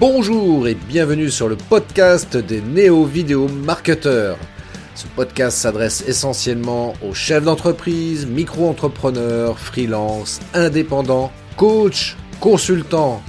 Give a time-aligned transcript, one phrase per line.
[0.00, 4.38] Bonjour et bienvenue sur le podcast des néo-vidéo marketeurs.
[4.94, 13.20] Ce podcast s'adresse essentiellement aux chefs d'entreprise, micro-entrepreneurs, freelance, indépendants, coachs, consultants.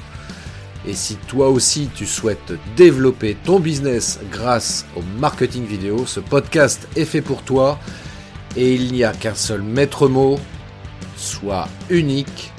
[0.87, 6.87] Et si toi aussi tu souhaites développer ton business grâce au marketing vidéo, ce podcast
[6.95, 7.79] est fait pour toi
[8.55, 10.37] et il n'y a qu'un seul maître mot,
[11.17, 12.51] sois unique,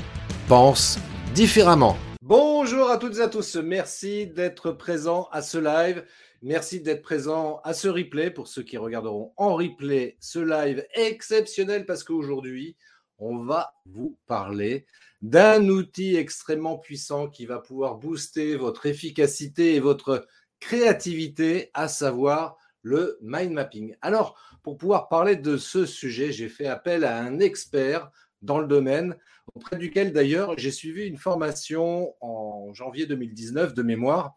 [0.49, 0.99] pense
[1.33, 1.97] différemment.
[2.31, 6.05] Bonjour à toutes et à tous, merci d'être présents à ce live.
[6.43, 11.87] Merci d'être présent à ce replay pour ceux qui regarderont en replay ce live exceptionnel
[11.87, 12.77] parce qu'aujourd'hui,
[13.19, 14.87] on va vous parler
[15.23, 20.29] d'un outil extrêmement puissant qui va pouvoir booster votre efficacité et votre
[20.61, 23.97] créativité, à savoir le mind mapping.
[24.03, 28.09] Alors, pour pouvoir parler de ce sujet, j'ai fait appel à un expert
[28.41, 29.17] dans le domaine,
[29.55, 34.37] auprès duquel d'ailleurs j'ai suivi une formation en janvier 2019 de mémoire.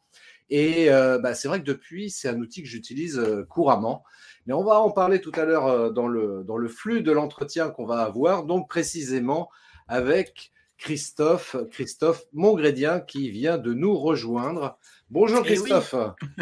[0.50, 4.04] Et euh, bah, c'est vrai que depuis, c'est un outil que j'utilise euh, couramment.
[4.46, 7.12] Mais on va en parler tout à l'heure euh, dans, le, dans le flux de
[7.12, 9.50] l'entretien qu'on va avoir, donc précisément
[9.88, 14.78] avec Christophe, Christophe Montgrédien qui vient de nous rejoindre.
[15.10, 15.96] Bonjour Eh Christophe.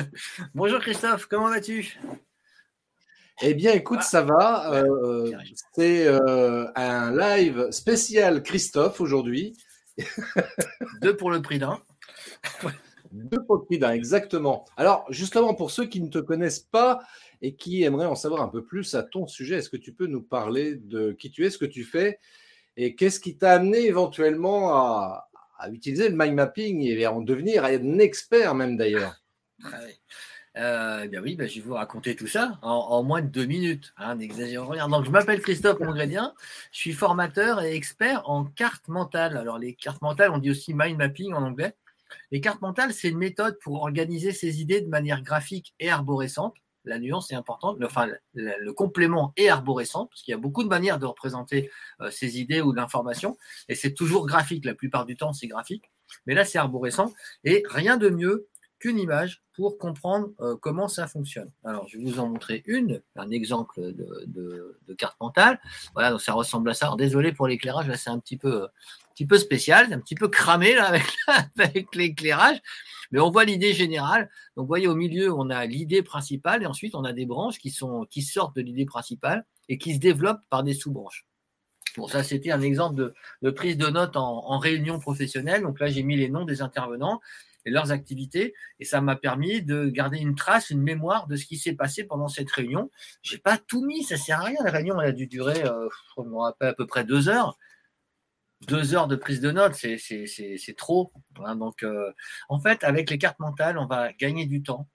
[0.55, 1.99] Bonjour Christophe, comment vas-tu?
[3.41, 4.05] Eh bien, écoute, Ah.
[4.05, 4.73] ça va.
[4.73, 5.55] euh, Qui arrive.
[5.73, 9.53] c'est euh, un live spécial Christophe aujourd'hui.
[11.01, 11.79] Deux pour le prix d'un.
[13.11, 14.65] Deux Pokédin, exactement.
[14.77, 16.99] Alors, justement, pour ceux qui ne te connaissent pas
[17.41, 20.07] et qui aimeraient en savoir un peu plus à ton sujet, est-ce que tu peux
[20.07, 22.19] nous parler de qui tu es, ce que tu fais
[22.77, 27.19] et qu'est-ce qui t'a amené éventuellement à, à utiliser le mind mapping et à en
[27.21, 29.15] devenir un expert même d'ailleurs?
[29.65, 29.95] Ah ouais.
[30.57, 33.93] Euh, bien oui, bah, je vais vous raconter tout ça en, moins de deux minutes.
[33.97, 34.89] Hein, N'exagérons rien.
[34.89, 36.33] Donc, je m'appelle Christophe Mongrédien,
[36.71, 39.37] je suis formateur et expert en cartes mentales.
[39.37, 41.75] Alors, les cartes mentales, on dit aussi mind mapping en anglais.
[42.31, 46.55] Les cartes mentales, c'est une méthode pour organiser ses idées de manière graphique et arborescente.
[46.83, 50.63] La nuance est importante, le- enfin, le, complément est arborescent, parce qu'il y a beaucoup
[50.63, 51.69] de manières de représenter
[52.01, 53.37] euh, ses idées ou l'information,
[53.69, 55.91] et c'est toujours graphique, la plupart du temps, c'est graphique.
[56.25, 58.47] Mais là, c'est arborescent, et rien de mieux
[58.81, 61.51] qu'une image pour comprendre euh, comment ça fonctionne.
[61.63, 65.61] Alors, je vais vous en montrer une, un exemple de, carte mentale.
[65.93, 66.87] Voilà, donc ça ressemble à ça.
[66.87, 68.67] Alors, désolé pour l'éclairage, là, c'est un petit peu,
[69.13, 70.93] petit peu spécial, un petit peu cramé là,
[71.59, 72.59] avec, l'éclairage.
[73.11, 74.29] Mais on voit l'idée générale.
[74.57, 77.59] Donc, vous voyez, au milieu, on a l'idée principale et ensuite, on a des branches
[77.59, 81.27] qui, sont, qui sortent de l'idée principale et qui se développent par des sous-branches.
[81.97, 85.61] Bon, ça, c'était un exemple de, prise de notes en réunion professionnelle.
[85.61, 87.19] Donc là, j'ai mis les noms des intervenants
[87.65, 88.53] et leurs activités.
[88.79, 92.03] Et ça m'a permis de garder une trace, une mémoire de ce qui s'est passé
[92.03, 92.89] pendant cette réunion.
[93.21, 94.59] J'ai pas tout mis, ça sert à rien.
[94.63, 97.57] La réunion, elle a dû durer, euh, je me rappelle, à peu près deux heures.
[98.67, 101.11] Deux heures de prise de notes, c'est, c'est, c'est, c'est trop.
[101.43, 101.55] hein.
[101.55, 102.11] donc, euh,
[102.47, 104.87] en fait, avec les cartes mentales, on va gagner du temps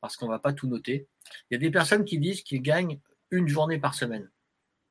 [0.00, 1.06] parce qu'on va pas tout noter.
[1.50, 2.98] Il y a des personnes qui disent qu'ils gagnent
[3.30, 4.30] une journée par semaine.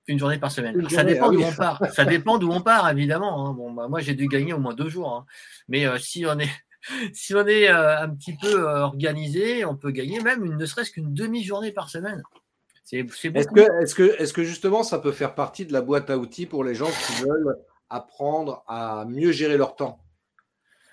[0.06, 0.88] Une journée par semaine.
[0.90, 1.82] Ça dépend ah d'où on part.
[1.92, 3.48] Ça dépend d'où on part, évidemment.
[3.48, 3.54] hein.
[3.54, 5.12] Bon, bah, moi, j'ai dû gagner au moins deux jours.
[5.12, 5.26] hein.
[5.68, 6.50] Mais euh, si on est,
[7.14, 10.66] si on est euh, un petit peu euh, organisé, on peut gagner même une, ne
[10.66, 12.24] serait-ce qu'une demi-journée par semaine.
[12.84, 13.56] C'est, c'est Est-ce beaucoup.
[13.56, 16.46] que, est-ce, que, est-ce que justement ça peut faire partie de la boîte à outils
[16.46, 17.56] pour les gens qui veulent
[17.90, 20.00] apprendre à mieux gérer leur temps?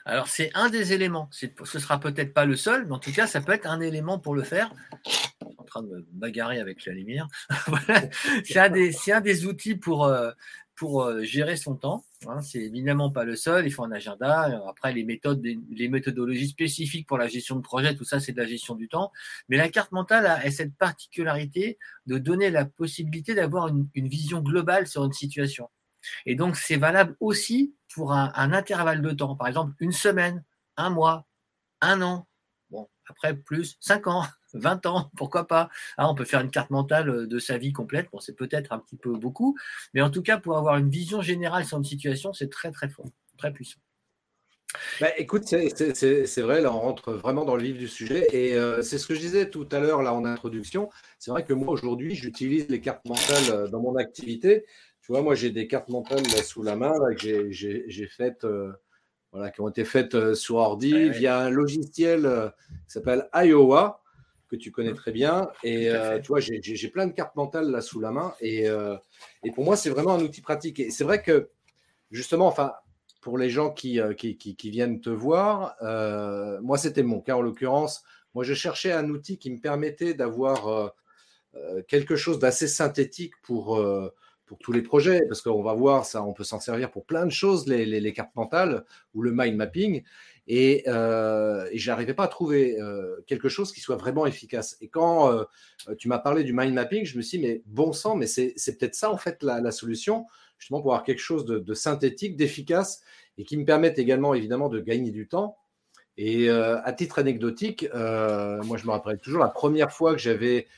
[0.09, 1.28] Alors, c'est un des éléments.
[1.33, 4.21] Ce sera peut-être pas le seul, mais en tout cas, ça peut être un élément
[4.21, 4.72] pour le faire.
[5.05, 5.28] Je suis
[5.59, 7.27] en train de me bagarrer avec la lumière.
[8.44, 10.31] C'est, un des, outils pour, euh,
[10.81, 12.05] euh, gérer son temps.
[12.28, 12.41] hein.
[12.41, 13.67] C'est évidemment pas le seul.
[13.67, 14.62] Il faut un agenda.
[14.69, 18.41] Après, les méthodes, les méthodologies spécifiques pour la gestion de projet, tout ça, c'est de
[18.41, 19.11] la gestion du temps.
[19.49, 24.87] Mais la carte mentale a, cette particularité de donner la possibilité d'avoir une vision globale
[24.87, 25.69] sur une situation.
[26.27, 29.34] Et donc, c'est valable aussi pour un, intervalle de temps.
[29.37, 30.45] Par exemple, une semaine,
[30.77, 31.27] un mois,
[31.81, 32.29] un an.
[32.71, 35.71] Bon, après, plus, cinq ans, 20 ans, pourquoi pas.
[35.97, 38.09] Ah, on peut faire une carte mentale euh, de sa vie complète.
[38.12, 39.56] Bon, c'est peut-être un petit peu beaucoup.
[39.95, 42.91] Mais en tout cas, pour avoir une vision générale sur une situation, c'est très, très
[42.91, 43.06] fort,
[43.39, 43.81] très puissant.
[45.01, 48.82] Bah, écoute, c'est vrai, là on rentre vraiment dans le vif du sujet et euh,
[48.82, 50.91] c'est ce que je disais tout à l'heure là en introduction.
[51.19, 54.65] C'est vrai que moi aujourd'hui j'utilise les cartes mentales euh, dans mon activité.
[55.06, 58.43] Tu vois, moi j'ai des cartes mentales là, sous la main là, que j'ai, faites,
[58.43, 58.73] euh,
[59.31, 61.11] voilà, qui ont été faites euh, sur ordi Ouais, ouais.
[61.11, 62.49] via un logiciel euh,
[62.88, 64.03] qui s'appelle Iowa
[64.49, 65.49] que tu connais très bien.
[65.62, 65.93] Et
[66.25, 68.64] tu vois, j'ai, plein de cartes mentales là sous la main et,
[69.44, 70.81] et pour moi c'est vraiment un outil pratique.
[70.81, 71.50] Et c'est vrai que
[72.11, 72.73] justement, enfin
[73.20, 75.76] pour les gens qui, qui, qui- qui viennent te voir,
[76.62, 78.03] moi c'était mon cas en l'occurrence.
[78.35, 80.94] Moi je cherchais un outil qui me permettait d'avoir
[81.88, 83.81] quelque chose d'assez synthétique pour,
[84.46, 87.26] pour tous les projets, parce qu'on va voir, ça, on peut s'en servir pour plein
[87.26, 90.02] de choses, les, les- cartes mentales ou le mind mapping.
[90.46, 94.76] et, euh, et j'arrivais pas à trouver euh, quelque chose qui soit vraiment efficace.
[94.81, 95.44] Et quand euh,
[95.98, 98.54] tu m'as parlé du mind mapping, je me suis dit, mais bon sang, mais c'est
[98.78, 100.26] peut-être ça en fait la, solution,
[100.58, 103.02] justement pour avoir quelque chose de, synthétique, d'efficace
[103.38, 105.56] et qui me permette également évidemment de gagner du temps.
[106.16, 110.69] Et euh, à titre anecdotique, moi je me rappelle toujours la première fois que j'avais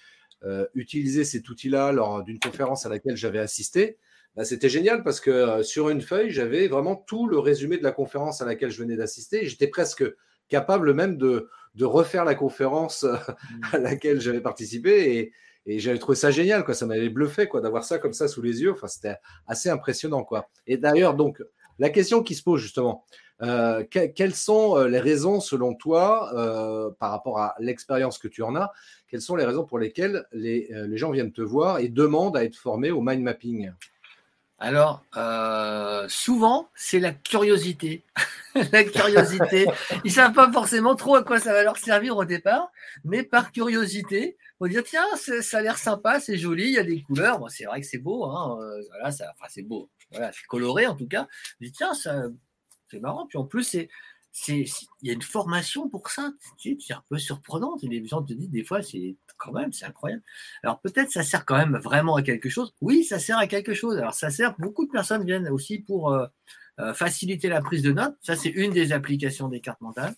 [0.75, 3.99] utilisé cet outil-là lors d'une conférence à laquelle j'avais assisté.
[4.38, 7.82] Bah, c'était génial parce que euh, sur une feuille, j'avais vraiment tout le résumé de
[7.82, 9.44] la conférence à laquelle je venais d'assister.
[9.46, 10.05] J'étais presque
[10.49, 11.50] capable même de,
[11.81, 13.61] refaire la conférence euh, mmh.
[13.73, 15.32] à laquelle j'avais participé et,
[15.81, 16.64] j'avais trouvé ça génial.
[16.64, 16.73] Quoi.
[16.73, 18.70] Ça m'avait bluffé quoi, d'avoir ça comme ça sous les yeux.
[18.73, 19.17] Enfin, c'était
[19.49, 20.23] assez impressionnant.
[20.23, 20.49] Quoi.
[20.69, 21.43] Et d'ailleurs, donc,
[21.78, 23.04] la question qui se pose justement,
[23.42, 26.30] euh, quelles sont les raisons selon toi,
[26.98, 28.72] par rapport à l'expérience que tu en as,
[29.08, 32.56] quelles sont les raisons pour lesquelles les, gens viennent te voir et demandent à être
[32.56, 33.70] formés au mind mapping?
[34.60, 38.02] Alors, euh, souvent, c'est la curiosité.
[38.72, 39.66] la curiosité.
[40.04, 42.72] Ils savent pas forcément trop à quoi ça va leur servir au départ,
[43.04, 46.78] mais par curiosité, on va dire tiens, ça a l'air sympa, c'est joli, il y
[46.78, 47.40] a des couleurs.
[47.50, 49.10] C'est vrai que c'est beau, hein, euh,
[49.48, 51.28] c'est beau, voilà, c'est coloré en tout cas.
[51.60, 52.25] Je dis tiens, ça,
[52.90, 53.26] c'est marrant.
[53.26, 53.88] Puis en plus, c'est
[54.46, 54.66] il
[55.02, 56.32] y a une formation pour ça.
[56.58, 57.76] C'est un peu surprenant.
[57.82, 60.22] Les gens te disent des fois, c'est quand même, c'est incroyable.
[60.62, 62.75] Alors peut-être ça sert quand même vraiment à quelque chose.
[62.81, 63.96] Oui, ça sert à quelque chose.
[63.99, 66.26] Alors ça sert, beaucoup de personnes viennent aussi pour euh,
[66.81, 68.16] euh, faciliter la prise de notes.
[68.20, 70.14] Ça, c'est une des applications des cartes mentales.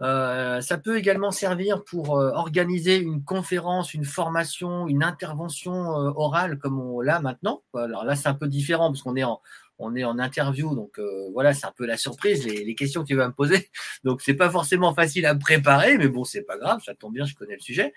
[0.00, 6.80] Euh, ça peut également servir pour organiser une conférence, une formation, une intervention orale comme
[6.80, 7.62] on l'a maintenant.
[7.74, 9.40] Alors là, c'est un peu différent parce qu'on est en,
[9.78, 13.08] on est en interview, donc euh, voilà, c'est un peu la surprise, les, questions que
[13.08, 13.70] tu vas me poser.
[14.04, 17.24] Donc c'est pas forcément facile à préparer, mais bon, c'est pas grave, ça tombe bien,
[17.24, 17.94] je connais le sujet.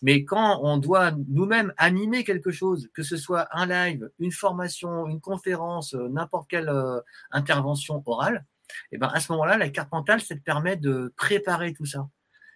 [0.00, 5.06] Mais quand on doit nous-mêmes animer quelque chose, que ce soit un live, une formation,
[5.08, 7.00] une conférence, euh, n'importe quelle euh,
[7.32, 8.44] intervention orale,
[8.90, 11.86] et eh ben à ce moment-là, la carte mentale, ça te permet de préparer tout
[11.86, 12.08] ça.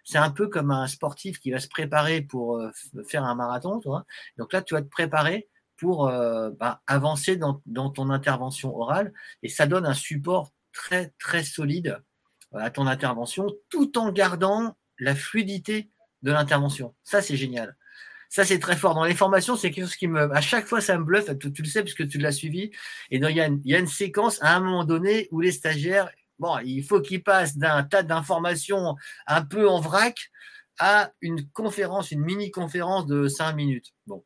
[0.03, 2.59] C'est un peu comme un sportif qui va se préparer pour
[3.07, 4.05] faire un marathon, toi.
[4.37, 9.49] Donc là, tu vas te préparer pour euh, bah, avancer dans, ton intervention orale et
[9.49, 12.01] ça donne un support très très solide
[12.53, 15.89] euh, à ton intervention tout en gardant la fluidité
[16.21, 16.95] de l'intervention.
[17.03, 17.77] Ça c'est génial.
[18.29, 18.93] Ça c'est très fort.
[18.93, 21.25] Dans les formations, c'est quelque chose qui me, à chaque fois ça me bluffe.
[21.39, 22.71] Tu, le sais puisque tu l'as suivi.
[23.09, 25.51] Et il y, a une, y a une séquence à un moment donné où les
[25.51, 28.95] stagiaires, bon, il faut qu'ils passent d'un tas d'informations
[29.27, 30.29] un peu en vrac
[30.77, 33.93] à une conférence, une mini conférence de cinq minutes.
[34.07, 34.23] Bon,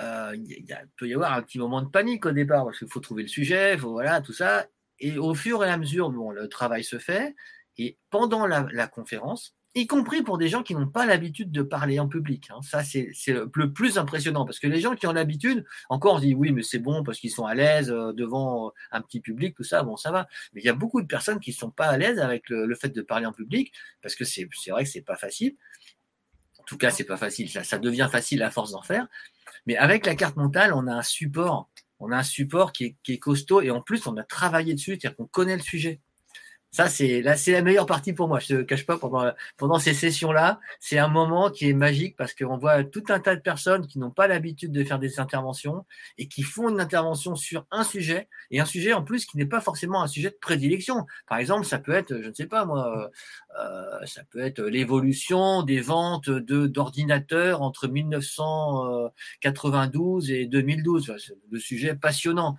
[0.00, 0.64] euh, il
[0.96, 3.28] peut y avoir un petit moment de panique au départ parce qu'il faut trouver le
[3.28, 4.66] sujet, faut, voilà, tout ça.
[4.98, 7.34] Et au fur et à mesure, bon, le travail se fait.
[7.76, 11.98] Et pendant la, conférence, y compris pour des gens qui n'ont pas l'habitude de parler
[11.98, 12.48] en public.
[12.50, 16.18] Hein, ça, c'est le, plus impressionnant parce que les gens qui ont l'habitude, encore, on
[16.18, 19.54] dit oui, mais c'est bon parce qu'ils sont à l'aise euh, devant un petit public,
[19.56, 20.28] tout ça, bon, ça va.
[20.52, 22.74] Mais il y a beaucoup de personnes qui ne sont pas à l'aise avec le,
[22.74, 23.72] fait de parler en public
[24.02, 25.56] parce que c'est vrai que c'est pas facile.
[26.58, 27.50] En tout cas, c'est pas facile.
[27.50, 29.06] Ça, ça devient facile à force d'en faire.
[29.66, 31.70] Mais avec la carte mentale, on a un support.
[32.00, 35.16] On a un support qui est, costaud et en plus, on a travaillé dessus, c'est-à-dire
[35.16, 36.00] qu'on connaît le sujet.
[36.72, 38.38] Ça, c'est là, c'est la meilleure partie pour moi.
[38.38, 42.32] Je te cache pas pendant pendant ces sessions-là, c'est un moment qui est magique parce
[42.32, 45.84] qu'on voit tout un tas de personnes qui n'ont pas l'habitude de faire des interventions
[46.16, 49.46] et qui font une intervention sur un sujet et un sujet en plus qui n'est
[49.46, 51.06] pas forcément un sujet de prédilection.
[51.26, 53.10] Par exemple, ça peut être, je ne sais pas moi,
[53.58, 61.16] euh, ça peut être l'évolution des ventes d'ordinateurs entre 1992 et 2012.
[61.18, 62.56] C'est le sujet passionnant.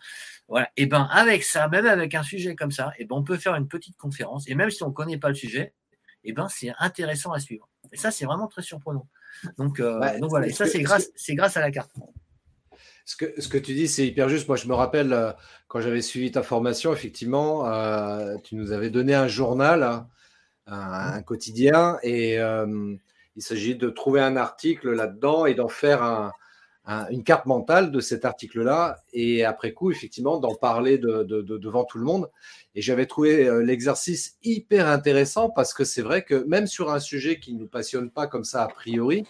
[0.52, 0.70] Voilà.
[0.76, 3.56] Et ben avec ça, même avec un sujet comme ça, et ben on peut faire
[3.56, 4.50] une petite conférence.
[4.50, 5.74] Et même si on ne connaît pas le sujet,
[6.26, 7.70] et ben c'est intéressant à suivre.
[7.94, 9.08] Et ça, c'est vraiment très surprenant.
[9.58, 10.48] Donc, euh, donc voilà.
[10.48, 11.92] Et ça, c'est grâce, c'est grâce à la carte.
[13.06, 14.50] Ce que, ce que tu dis, c'est hyper juste.
[14.50, 15.32] Moi, je me rappelle euh,
[15.70, 20.10] quand j'avais suivi ta formation, effectivement, euh, tu nous avais donné un journal, hein,
[20.68, 26.34] un, quotidien, et il s'agit de trouver un article là-dedans et d'en faire un,
[26.86, 32.00] une carte mentale de cet article-là et après coup, effectivement, d'en parler de, devant tout
[32.00, 32.30] le monde.
[32.74, 37.00] Et j'avais trouvé euh, l'exercice hyper intéressant parce que c'est vrai que même sur un
[37.00, 39.26] sujet qui ne nous passionne pas comme ça a priori,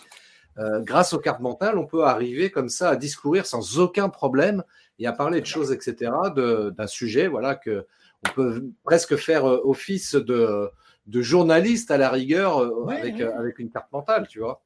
[0.57, 4.63] euh, grâce aux cartes mentales, on peut arriver comme ça à discourir sans aucun problème
[4.99, 7.85] et à parler de choses, etc., d'un sujet, voilà, que
[8.27, 10.69] on peut presque faire euh, office de,
[11.07, 14.61] de journaliste à la rigueur avec, avec une carte mentale, tu vois.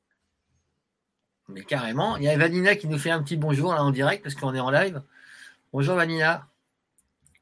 [1.50, 2.18] Mais carrément.
[2.18, 4.54] Il y a Vanina qui nous fait un petit bonjour là en direct parce qu'on
[4.56, 5.02] est en live.
[5.72, 6.48] Bonjour Vanina.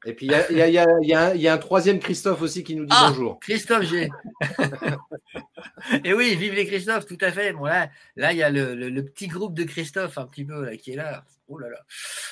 [0.06, 3.40] Et puis il y a, un troisième Christophe aussi qui nous dit ah, bonjour.
[3.40, 4.10] Christophe G.
[6.04, 7.52] Et oui, vive les Christophe, tout à fait.
[7.52, 10.76] Bon, là, là, il y a le, petit groupe de Christophe un petit peu là,
[10.76, 11.24] qui est là.
[11.48, 11.78] Oh là là.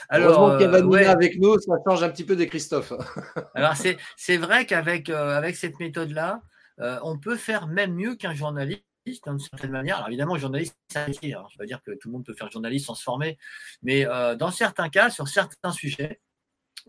[0.09, 2.93] Alors, Heureusement euh, avec nous, ça change un petit peu des Christophe.
[3.55, 3.75] Alors,
[4.17, 6.43] c'est vrai qu'avec euh, avec cette méthode-là,
[6.81, 9.97] euh, on peut faire même mieux qu'un journaliste d'une certaine manière.
[9.97, 11.07] Alors évidemment, journaliste, c'est un.
[11.07, 11.47] Hein.
[11.51, 13.39] Je ne pas dire que tout le monde peut faire journaliste sans se former,
[13.83, 16.21] mais dans certains cas, sur certains sujets,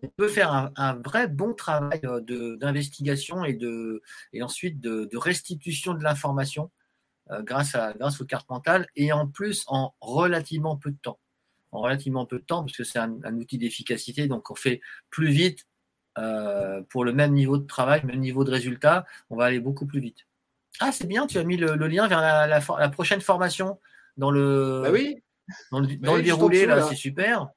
[0.02, 2.02] on peut faire un, vrai bon travail
[2.60, 4.02] d'investigation et, de,
[4.32, 6.72] et ensuite de, restitution de l'information
[7.42, 11.20] grâce, à, grâce aux cartes mentales et en plus en relativement peu de temps.
[11.72, 15.30] En relativement peu de temps, parce que c'est un, outil d'efficacité, donc on fait plus
[15.30, 15.68] vite
[16.90, 20.00] pour le même niveau de travail, même niveau de résultat, on va aller beaucoup plus
[20.00, 20.28] vite.
[20.80, 23.80] Ah, c'est bien, tu as mis le, lien vers la, prochaine formation
[24.18, 25.24] dans le, bah oui.
[25.72, 26.88] dans le, bah déroulé, là.
[26.90, 27.50] c'est super.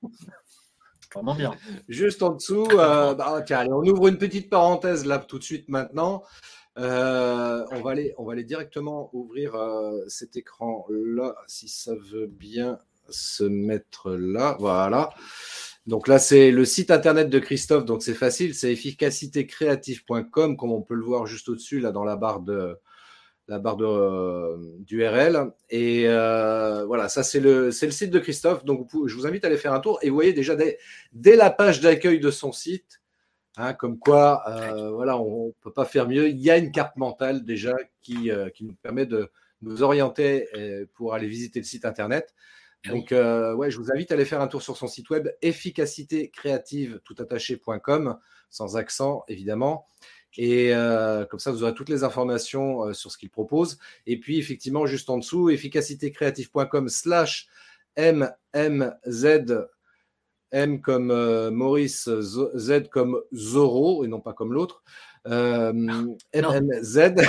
[1.14, 1.54] Vraiment bien.
[1.88, 5.68] Juste en dessous, euh, bah, allez, on ouvre une petite parenthèse là tout de suite
[5.68, 6.22] maintenant.
[6.78, 11.94] Euh, on, va aller, on va aller directement ouvrir euh, cet écran là, si ça
[11.94, 14.56] veut bien se mettre là.
[14.60, 15.10] Voilà.
[15.86, 20.82] Donc là, c'est le site internet de Christophe, donc c'est facile, c'est efficacitécreative.com, comme on
[20.82, 22.76] peut le voir juste au-dessus, là, dans la barre de,
[23.48, 25.52] la barre euh, d'URL.
[25.70, 28.64] Et euh, voilà, ça c'est le, le site de Christophe.
[28.64, 29.98] Donc je vous invite à aller faire un tour.
[30.02, 30.78] Et vous voyez déjà dès,
[31.12, 33.00] dès la page d'accueil de son site,
[33.56, 36.28] hein, comme quoi, euh, voilà, on ne peut pas faire mieux.
[36.28, 39.30] Il y a une carte mentale déjà qui, qui nous permet de
[39.62, 40.48] nous orienter
[40.94, 42.34] pour aller visiter le site internet.
[42.88, 46.30] Donc, ouais, je vous invite à aller faire un tour sur son site web efficacité
[47.04, 49.86] toutattaché.com, sans accent évidemment.
[50.38, 53.78] Et euh, comme ça, vous aurez toutes les informations euh, sur ce qu'il propose.
[54.06, 57.48] Et puis, effectivement, juste en dessous, efficacitécreative.com slash
[57.96, 59.66] MMZ,
[60.52, 64.82] M comme euh, Maurice, Z comme Zoro, et non pas comme l'autre.
[65.26, 66.14] MMZ.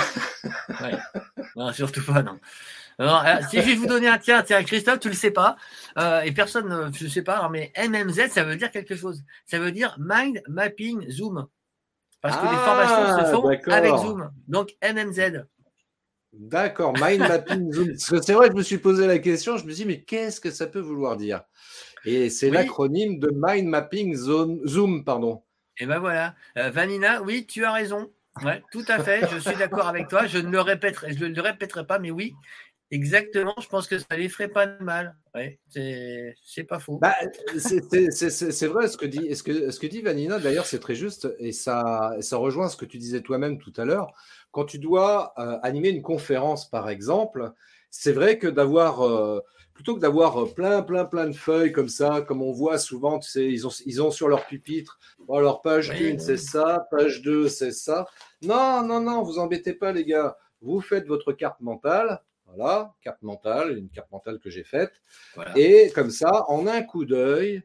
[1.56, 2.38] Non, surtout pas, non.
[3.50, 5.56] si je vais vous donner un tiens, tiens, Christophe, tu le sais pas,
[6.24, 9.24] et personne, je ne sais pas, mais MMZ, ça veut dire quelque chose.
[9.44, 11.48] Ça veut dire Mind Mapping Zoom.
[12.20, 14.30] Parce que les formations se ah, font avec Zoom.
[14.48, 15.44] Donc MMZ.
[16.32, 17.96] D'accord, Mind Mapping Zoom.
[17.96, 20.40] C'est vrai que je me suis posé la question, je me suis dit, mais qu'est-ce
[20.40, 21.42] que ça peut vouloir dire?
[22.04, 25.42] Et c'est l'acronyme de Mind Mapping Zoom, pardon.
[25.78, 26.34] Et ben voilà.
[26.56, 28.10] Euh, Vanina, oui, tu as raison.
[28.44, 30.26] Ouais, tout à fait, je suis d'accord avec toi.
[30.26, 32.34] Je ne le répéterai, je ne le répéterai pas, mais oui,
[32.90, 35.14] Exactement, je pense que ça les ferait pas de mal.
[35.34, 36.98] Ouais, c'est pas faux.
[36.98, 37.14] Bah,
[37.58, 41.28] c'est vrai ce que dit, ce que, ce que dit Vanina, d'ailleurs, c'est très juste
[41.38, 44.12] et ça, ça rejoint ce que tu disais toi-même tout à l'heure.
[44.52, 47.52] Quand tu dois euh, animer une conférence, par exemple,
[47.90, 49.40] c'est vrai que d'avoir, euh,
[49.74, 53.30] plutôt que d'avoir plein, plein, plein de feuilles comme ça, comme on voit souvent, tu
[53.30, 57.20] sais, ils ont, ils ont sur leur pupitre, oh, leur page 1, c'est ça, page
[57.20, 58.06] 2, c'est ça.
[58.40, 60.38] Non, non, non, vous embêtez pas, les gars.
[60.62, 62.22] Vous faites votre carte mentale
[62.58, 64.92] voilà, carte mentale, une carte mentale que j'ai faite.
[65.56, 67.62] Et comme ça, en un coup d'œil,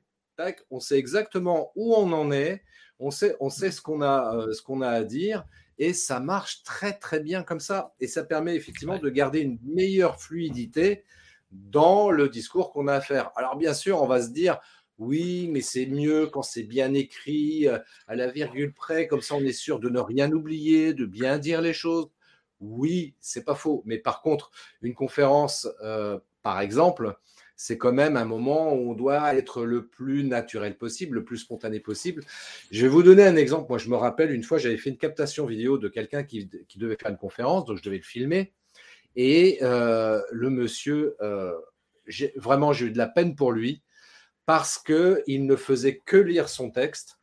[0.70, 2.64] on sait exactement où on en est,
[3.00, 5.46] on sait, on sait ce qu'on a, euh, ce qu'on a à dire,
[5.80, 7.94] et ça marche très très bien comme ça.
[8.00, 11.04] Et ça permet effectivement de garder une meilleure fluidité
[11.52, 13.32] dans le discours qu'on a à faire.
[13.36, 14.60] Alors bien sûr, on va se dire,
[15.00, 19.36] oui, mais c'est mieux quand c'est bien écrit, euh, à la virgule près, comme ça
[19.36, 22.10] on est sûr de ne rien oublier, de bien dire les choses.
[22.64, 23.84] Oui, c'est pas faux.
[23.86, 24.52] Mais par contre,
[24.82, 27.18] une conférence, euh, par exemple,
[27.56, 31.40] c'est quand même un moment où on doit être le plus naturel possible, le plus
[31.40, 32.24] spontané possible.
[32.72, 33.68] Je vais vous donner un exemple.
[33.70, 36.96] Moi, je me rappelle une fois, j'avais fait une captation vidéo de quelqu'un qui, devait
[36.96, 38.54] faire une conférence, donc je devais le filmer.
[39.16, 41.54] Et euh, le monsieur, euh,
[42.38, 43.84] vraiment, j'ai eu de la peine pour lui
[44.46, 47.20] parce qu'il ne faisait que lire son texte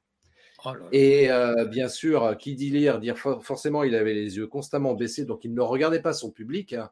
[0.64, 4.94] Oh et euh, bien sûr, qui dit lire, dire forcément, il avait les yeux constamment
[4.94, 6.90] baissés, donc il ne regardait pas son public, hein,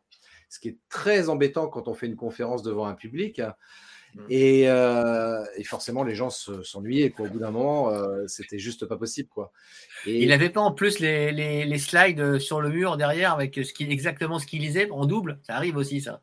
[0.49, 3.43] ce qui est très embêtant quand on fait une conférence devant un public.
[4.15, 4.21] Mmh.
[4.33, 7.13] Euh, et, forcément, les gens s'ennuyaient.
[7.19, 9.29] Au bout d'un moment, euh, c'était juste pas possible.
[9.29, 9.53] Quoi.
[10.07, 10.23] Et...
[10.23, 13.85] Il n'avait pas en plus les, les, slides sur le mur derrière avec ce qui,
[13.91, 15.39] exactement ce qu'il lisait en double?
[15.43, 16.21] Ça arrive aussi, ça.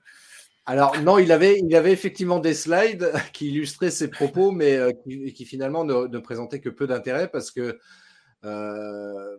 [0.67, 4.91] Alors non, il avait, il avait effectivement des slides qui illustraient ses propos, mais euh,
[5.03, 7.77] qui, finalement ne, présentaient que peu d'intérêt parce que
[8.45, 9.38] euh,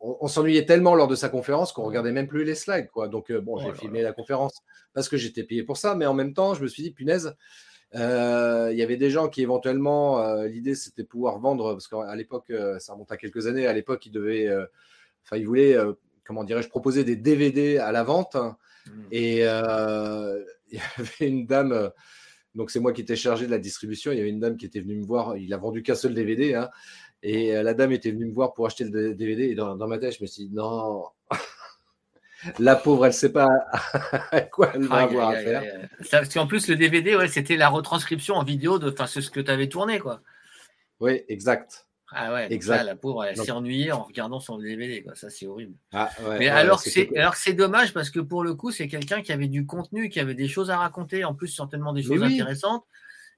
[0.00, 2.90] on, s'ennuyait tellement lors de sa conférence qu'on regardait même plus les slides.
[2.90, 3.08] Quoi.
[3.08, 4.62] Donc euh, bon, j'ai oh filmé la conférence
[4.94, 7.34] parce que j'étais payé pour ça, mais en même temps, je me suis dit, punaise,
[7.92, 12.92] il y avait des gens qui éventuellement, l'idée c'était pouvoir vendre, parce qu'à l'époque, ça
[12.92, 14.52] remonte à quelques années, à l'époque, ils devaient,
[15.24, 15.76] enfin, ils voulaient,
[16.24, 18.34] comment dirais-je, proposer des DVD à la vente.
[18.34, 18.54] Mmh.
[19.10, 21.88] Et euh, il y avait une dame, euh,
[22.54, 24.12] donc c'est moi qui étais chargé de la distribution.
[24.12, 25.36] Il y avait une dame qui était venue me voir.
[25.36, 26.54] Il a vendu qu'un seul DVD.
[26.54, 26.70] Hein,
[27.22, 29.44] et euh, la dame était venue me voir pour acheter le DVD.
[29.44, 31.04] Et dans, ma tête, je me suis dit non.
[32.58, 33.48] La pauvre, elle ne sait pas
[34.30, 35.88] à quoi elle va avoir à faire.
[36.10, 39.50] parce qu'en plus, le DVD, ouais, c'était la retranscription en vidéo de ce que tu
[39.50, 39.98] avais tourné.
[39.98, 40.20] quoi.
[41.00, 41.86] Oui, exact.
[42.16, 42.84] Ah ouais, exact.
[42.84, 45.02] la pauvre, elle s'est ennuyée en regardant son DVD.
[45.02, 45.14] Quoi.
[45.14, 45.74] Ça, c'est horrible.
[45.92, 49.32] Ah, Mais alors, c'est, alors, c'est dommage parce que pour le coup, c'est quelqu'un qui
[49.32, 52.84] avait du contenu, qui avait des choses à raconter, en plus, certainement des choses intéressantes.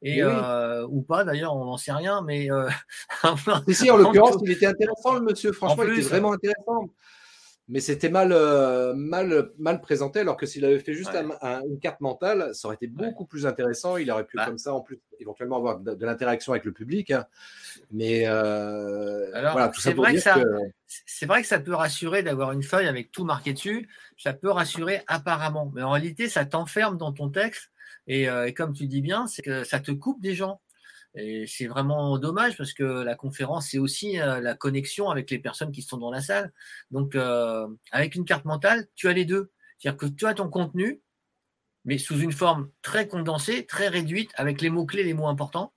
[0.03, 2.51] Et, euh, ou pas d'ailleurs, on n'en sait rien, mais.
[2.51, 2.69] Euh,
[3.69, 5.53] si, en l'occurrence, il était intéressant, le monsieur.
[5.53, 6.91] Franchement, il était vraiment intéressant
[7.69, 12.01] mais c'était mal, euh, mal, mal présenté, alors que s'il avait fait juste une carte
[12.01, 13.97] mentale, ça aurait été beaucoup plus intéressant.
[13.97, 14.47] Il aurait pu, bah.
[14.47, 17.11] comme ça, en plus, éventuellement avoir de, l'interaction avec le public.
[17.11, 17.27] Hein.
[17.91, 20.41] Mais euh, voilà, tout ça pour dire que...
[20.87, 23.89] C'est vrai que ça peut rassurer d'avoir une feuille avec tout marqué dessus.
[24.17, 25.73] Ça peut rassurer apparemment.
[25.75, 27.73] Mais en réalité, ça t'enferme dans ton texte.
[28.07, 30.61] Et, euh, et, comme tu dis bien, c'est que ça te coupe des gens.
[31.17, 35.39] Et c'est vraiment dommage parce que la conférence, c'est aussi euh, la connexion avec les
[35.39, 36.53] personnes qui sont dans la salle.
[36.91, 39.51] Donc, euh, avec une carte mentale, tu as les deux.
[39.79, 41.01] C'est-à-dire que tu as ton contenu,
[41.87, 45.73] mais sous une forme très condensée, très réduite, avec les mots-clés les mots importants.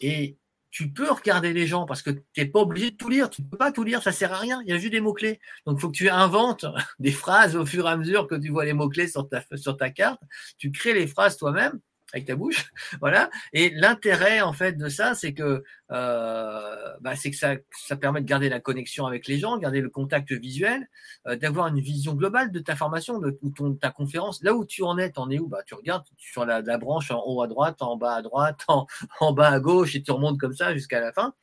[0.00, 0.38] Et
[0.70, 3.28] tu peux regarder les gens parce que tu n'es pas obligé de tout lire.
[3.28, 4.62] Tu ne peux pas tout lire, ça ne sert à rien.
[4.62, 5.40] Il y a juste des mots-clés.
[5.66, 6.64] Donc, il faut que tu inventes
[6.98, 9.76] des phrases au fur et à mesure que tu vois les mots-clés sur ta, sur
[9.76, 10.22] ta carte.
[10.56, 11.80] Tu crées les phrases toi-même
[12.12, 13.30] avec ta bouche, voilà.
[13.52, 15.62] Et l'intérêt en fait de ça, c'est que
[15.92, 19.80] euh, bah, c'est que ça, ça permet de garder la connexion avec les gens, garder
[19.80, 20.88] le contact visuel,
[21.26, 24.42] euh, d'avoir une vision globale de ta formation, de, ton, ta conférence.
[24.42, 25.48] Là où tu en es, en es où?
[25.48, 28.60] Bah tu regardes sur la, la, branche en haut à droite, en bas à droite,
[28.68, 28.86] en,
[29.20, 31.34] en bas à gauche, et tu remontes comme ça jusqu'à la fin.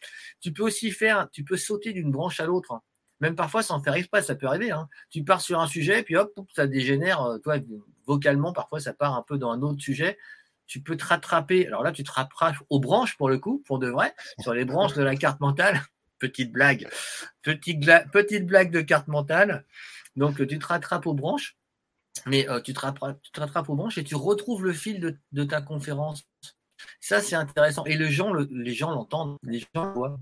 [0.41, 2.73] Tu peux aussi faire, tu peux sauter d'une branche à l'autre.
[2.73, 2.81] Hein.
[3.19, 4.71] Même parfois sans faire exprès, ça peut arriver.
[4.71, 4.87] Hein.
[5.09, 7.21] Tu pars sur un sujet, puis hop, ça dégénère.
[7.23, 7.57] Euh, toi,
[8.05, 10.17] vocalement, parfois, ça part un peu dans un autre sujet
[10.67, 11.65] tu peux te rattraper.
[11.67, 14.65] Alors là, tu te rattrapes aux branches pour le coup, pour de vrai, sur les
[14.65, 15.81] branches de la carte mentale.
[16.19, 16.89] Petite blague,
[17.43, 19.65] petite, blague de carte mentale.
[20.15, 21.55] Donc, tu te rattrapes aux branches,
[22.25, 26.27] mais euh, tu, te rattrapes, aux branches et tu retrouves le fil de, ta conférence.
[26.99, 27.85] Ça, c'est intéressant.
[27.85, 30.19] Et les gens, l'entendent, les gens le voient.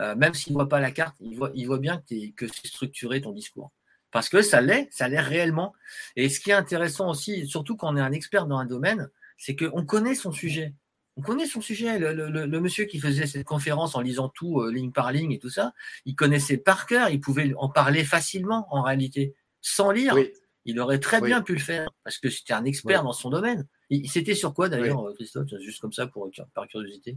[0.00, 2.02] Euh, même s'ils ne voient pas la carte, ils voient, bien
[2.34, 3.70] que c'est structuré ton discours.
[4.10, 5.74] Parce que ça l'est, ça l'est réellement.
[6.16, 9.10] Et ce qui est intéressant aussi, surtout quand on est un expert dans un domaine,
[9.38, 10.74] c'est qu'on connaît son sujet.
[11.16, 11.98] On connaît son sujet.
[11.98, 15.50] Le, monsieur qui faisait cette conférence en lisant tout, euh, ligne par ligne et tout
[15.50, 15.72] ça,
[16.04, 20.16] il connaissait par cœur, il pouvait en parler facilement en réalité, sans lire.
[20.64, 23.66] Il aurait très bien pu le faire parce que c'était un expert dans son domaine.
[24.06, 25.48] C'était sur quoi d'ailleurs, Christophe?
[25.60, 27.16] Juste comme ça, pour, par curiosité.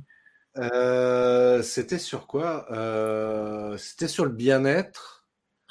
[0.58, 2.66] Euh, c'était sur quoi?
[2.72, 5.21] Euh, C'était sur le bien-être.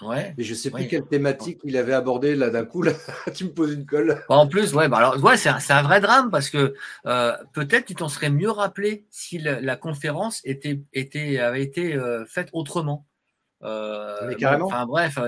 [0.03, 0.35] Ouais.
[0.39, 2.83] Et je sais plus quelle thématique il avait abordé là d'un coup.
[2.83, 2.93] Là,
[3.35, 4.23] tu me poses une colle.
[4.29, 6.75] Bah, en plus, ouais, bah alors, ouais, c'est un, vrai drame parce que
[7.07, 12.25] euh, peut-être tu t'en serais mieux rappelé si la, conférence était, était, avait été euh,
[12.27, 13.07] faite autrement.
[13.63, 14.67] Euh, Mais carrément.
[14.67, 15.19] Enfin bref,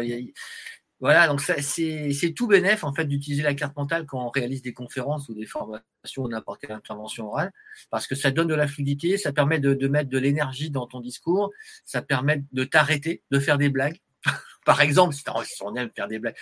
[1.00, 4.72] voilà, donc c'est tout bénéf en fait d'utiliser la carte mentale quand on réalise des
[4.72, 5.82] conférences ou des formations
[6.18, 7.50] ou n'importe quelle intervention orale,
[7.90, 10.87] parce que ça donne de la fluidité, ça permet de, de mettre de l'énergie dans
[10.87, 11.50] ton discours,
[11.85, 13.98] ça permet de t'arrêter, de faire des blagues
[14.64, 15.25] par exemple, si
[15.62, 16.37] on aime faire des blagues,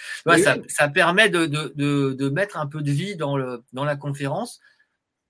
[0.69, 4.61] ça, permet de, mettre un peu de vie dans, le, dans la conférence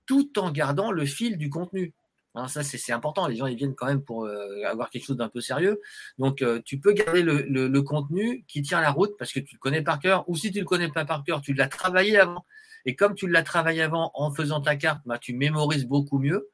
[0.05, 1.93] tout en gardant le fil du contenu.
[2.35, 3.27] Hein, ça, c'est important.
[3.27, 5.81] Les gens, ils viennent quand même pour euh, avoir quelque chose d'un peu sérieux.
[6.17, 9.59] Donc, euh, tu peux garder le, contenu qui tient la route parce que tu le
[9.59, 10.27] connais par cœur.
[10.29, 12.45] Ou si tu le connais pas par cœur, tu l'as travaillé avant.
[12.85, 16.49] Et comme tu l'as travaillé avant en faisant ta carte, bah, tu mémorises beaucoup mieux.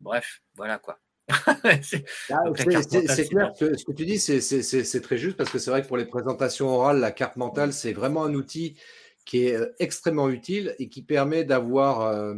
[0.00, 0.98] Bref, voilà quoi.
[1.82, 5.88] C'est clair que ce que tu dis, c'est très juste parce que c'est vrai que
[5.88, 8.76] pour les présentations orales, la carte mentale, c'est vraiment un outil
[9.24, 12.34] qui est euh, extrêmement utile et qui permet d'avoir euh,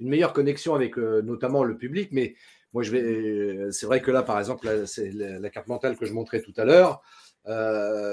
[0.00, 2.08] une meilleure connexion avec euh, notamment le public.
[2.12, 2.34] Mais
[2.72, 6.12] moi, je vais, c'est vrai que là, par exemple, c'est la, carte mentale que je
[6.12, 7.02] montrais tout à l'heure.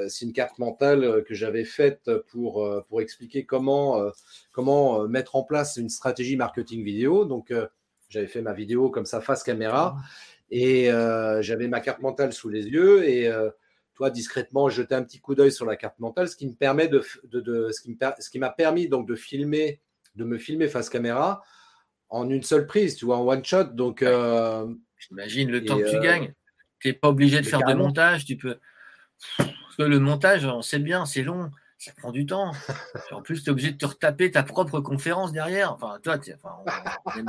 [0.10, 4.02] c'est une carte mentale que j'avais faite pour, pour expliquer comment,
[4.52, 7.26] comment mettre en place une stratégie marketing vidéo.
[7.26, 7.54] Donc,
[8.10, 9.98] j'avais fait ma vidéo comme ça face caméra
[10.50, 13.50] et euh, j'avais ma carte mentale sous les yeux et euh,
[13.96, 16.88] toi discrètement jeter un petit coup d'œil sur la carte mentale, ce qui me permet
[16.88, 19.82] de, de, ce qui ce qui m'a permis donc de filmer,
[20.15, 21.43] de me filmer face caméra
[22.10, 23.65] en une seule prise, tu vois, en one shot.
[23.65, 24.67] Donc, euh,
[24.98, 26.34] j'imagine le temps que tu gagnes.
[26.80, 28.58] Tu n'es pas obligé de faire de montage, tu peux.
[29.38, 32.52] Parce que le montage, on sait bien, c'est long ça prend du temps.
[33.12, 35.74] en plus, tu es obligé de te retaper ta propre conférence derrière.
[35.74, 36.18] Enfin, toi,
[37.06, 37.26] on, aime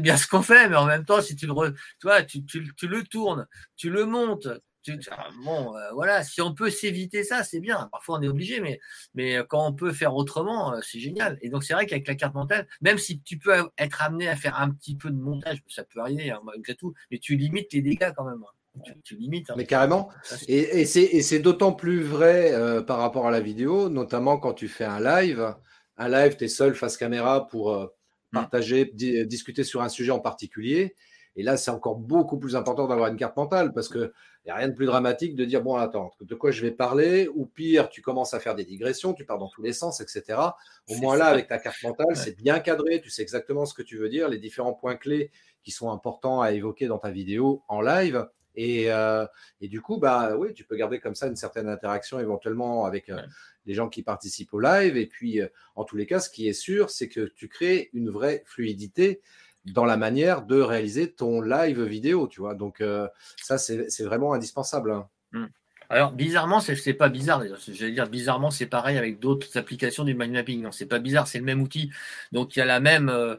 [0.00, 0.68] bien ce qu'on fait.
[0.68, 4.48] Mais en même temps, si tu le, toi, tu, tu, le tournes, tu le montes.
[4.84, 7.88] Tu, ah, bon, euh, voilà, si on peut s'éviter ça, c'est bien.
[7.92, 8.80] Parfois, on est obligé, mais,
[9.14, 11.38] mais quand on peut faire autrement, euh, c'est génial.
[11.40, 14.34] Et donc, c'est vrai qu'avec la carte mentale, même si tu peux être amené à
[14.34, 17.72] faire un petit peu de montage, ça peut arriver, hein, malgré tout, mais tu limites
[17.72, 18.42] les dégâts quand même.
[18.42, 18.52] Hein.
[19.04, 19.50] Tu, limites.
[19.50, 19.54] Hein.
[19.56, 20.08] Mais carrément.
[20.48, 24.68] Et, et c'est d'autant plus vrai euh, par rapport à la vidéo, notamment quand tu
[24.68, 25.54] fais un live.
[25.96, 27.86] Un live, tu es seul face caméra pour euh,
[28.32, 28.36] mm.
[28.36, 30.94] partager, discuter sur un sujet en particulier.
[31.36, 34.12] Et là, c'est encore beaucoup plus important d'avoir une carte mentale parce qu'il
[34.44, 37.28] n'y a rien de plus dramatique de dire, bon, attends, de quoi je vais parler?
[37.34, 40.38] Ou pire, tu commences à faire des digressions, tu pars dans tous les sens, etc.
[40.88, 43.82] Au moins là, avec ta carte mentale, c'est bien cadré, tu sais exactement ce que
[43.82, 45.30] tu veux dire, les différents points clés
[45.62, 48.26] qui sont importants à évoquer dans ta vidéo en live.
[48.54, 49.26] Et, euh,
[49.60, 53.08] et, du coup, bah oui, tu peux garder comme ça une certaine interaction éventuellement avec
[53.08, 53.20] euh,
[53.66, 54.96] les gens qui participent au live.
[54.96, 57.90] Et puis, euh, en tous les cas, ce qui est sûr, c'est que tu crées
[57.92, 59.20] une vraie fluidité
[59.64, 62.54] dans la manière de réaliser ton live vidéo, tu vois.
[62.54, 62.82] Donc,
[63.36, 64.90] ça, c'est vraiment indispensable.
[64.90, 65.08] Hein.
[65.30, 65.46] Mmh.
[65.92, 67.42] Alors, bizarrement, c'est pas bizarre.
[67.68, 70.62] J'allais dire, bizarrement, c'est pareil avec d'autres applications du mind mapping.
[70.62, 71.90] Non, c'est pas bizarre, c'est le même outil.
[72.32, 73.36] Donc, il y a la même, euh,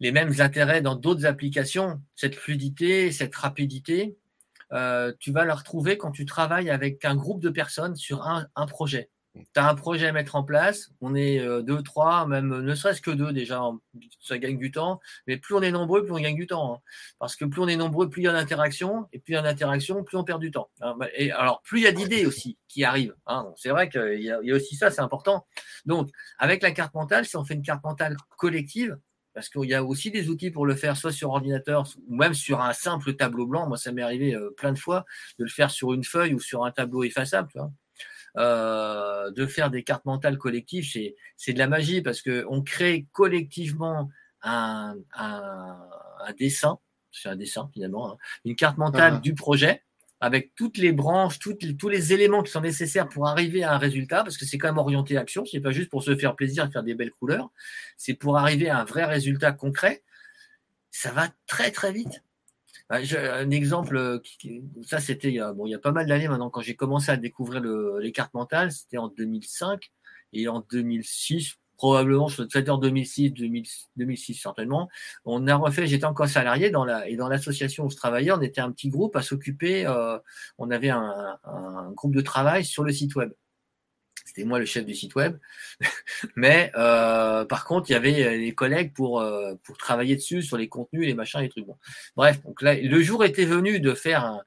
[0.00, 2.00] les mêmes intérêts dans d'autres applications.
[2.14, 4.16] Cette fluidité, cette rapidité,
[4.72, 8.66] euh, tu vas la retrouver quand tu travailles avec un groupe de personnes sur un
[8.66, 9.10] projet
[9.54, 12.74] tu as un projet à mettre en place, on est euh, deux, trois, même ne
[12.74, 13.62] serait-ce que deux déjà,
[14.20, 16.74] ça gagne du temps, mais plus on est nombreux, plus on gagne du temps.
[16.74, 16.78] Hein.
[17.18, 19.38] Parce que plus on est nombreux, plus il y a d'interaction, et plus il y
[19.38, 20.70] a d'interaction, plus on perd du temps.
[20.80, 20.96] Hein.
[21.14, 23.14] Et alors, plus il y a d'idées aussi qui arrivent.
[23.26, 23.52] Hein.
[23.56, 25.46] C'est vrai qu'il y, a aussi ça, c'est important.
[25.84, 28.96] Donc, avec la carte mentale, si on fait une carte mentale collective,
[29.36, 32.32] parce qu'il y a aussi des outils pour le faire, soit sur ordinateur ou même
[32.32, 33.68] sur un simple tableau blanc.
[33.68, 35.04] Moi, ça m'est arrivé euh, plein de fois
[35.38, 37.46] de le faire sur une feuille ou sur un tableau effaçable.
[37.52, 37.70] Tu vois.
[38.38, 40.90] Euh, de faire des cartes mentales collectives,
[41.36, 44.08] c'est de la magie parce qu'on crée collectivement
[44.40, 44.96] un,
[46.38, 46.78] dessin,
[47.12, 49.20] c'est un dessin finalement, hein, une carte mentale ah.
[49.20, 49.82] du projet
[50.20, 54.22] avec toutes les branches, tous les éléments qui sont nécessaires pour arriver à un résultat,
[54.22, 56.70] parce que c'est quand même orienté action, c'est pas juste pour se faire plaisir et
[56.70, 57.50] faire des belles couleurs,
[57.96, 60.02] c'est pour arriver à un vrai résultat concret.
[60.90, 62.22] Ça va très très vite.
[62.88, 64.20] Bah, un exemple, euh,
[64.84, 67.60] ça c'était bon, il y a pas mal d'années maintenant, quand j'ai commencé à découvrir
[67.60, 69.90] le, les cartes mentales, c'était en 2005
[70.32, 73.32] et en 2006, probablement, je être en 2006,
[73.96, 74.88] 2006 certainement,
[75.24, 78.40] on a refait, j'étais encore salarié dans la, et dans l'association où je travaillais, on
[78.40, 80.18] était un petit groupe à s'occuper, euh,
[80.58, 83.32] on avait un, un groupe de travail sur le site web
[84.36, 85.38] c'était moi le chef du site web.
[86.36, 90.56] Mais euh, par contre, il y avait les collègues pour, euh, pour travailler dessus, sur
[90.56, 91.66] les contenus, les machins, les trucs.
[91.66, 91.76] Bon.
[92.16, 94.42] Bref, donc là, le jour était venu de faire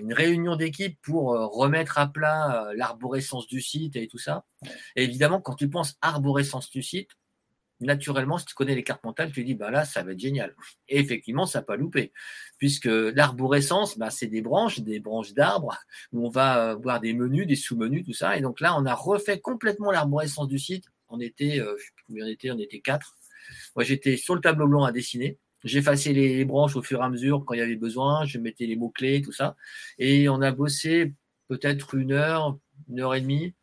[0.00, 4.44] une réunion d'équipe pour euh, remettre à plat l'arborescence du site et tout ça.
[4.96, 7.10] Et évidemment, quand tu penses arborescence du site,
[7.80, 10.54] naturellement, si tu connais les cartes mentales, tu dis, bah là, ça va être génial.
[10.88, 12.12] Et effectivement, ça n'a pas loupé,
[12.58, 15.78] puisque l'arborescence, bah, c'est des branches, des branches d'arbres,
[16.12, 18.36] où on va voir des menus, des sous-menus, tout ça.
[18.36, 20.86] Et donc là, on a refait complètement l'arborescence du site.
[21.08, 23.16] On était, euh, sais plus combien on était, on était quatre.
[23.76, 25.38] Moi, j'étais sur le tableau blanc à dessiner.
[25.68, 28.24] J'effaçais les branches au fur et à mesure quand il y avait besoin.
[28.24, 29.56] Je mettais les mots-clés, tout ça.
[29.98, 31.14] Et on a bossé
[31.48, 33.54] peut-être une heure, une heure et demie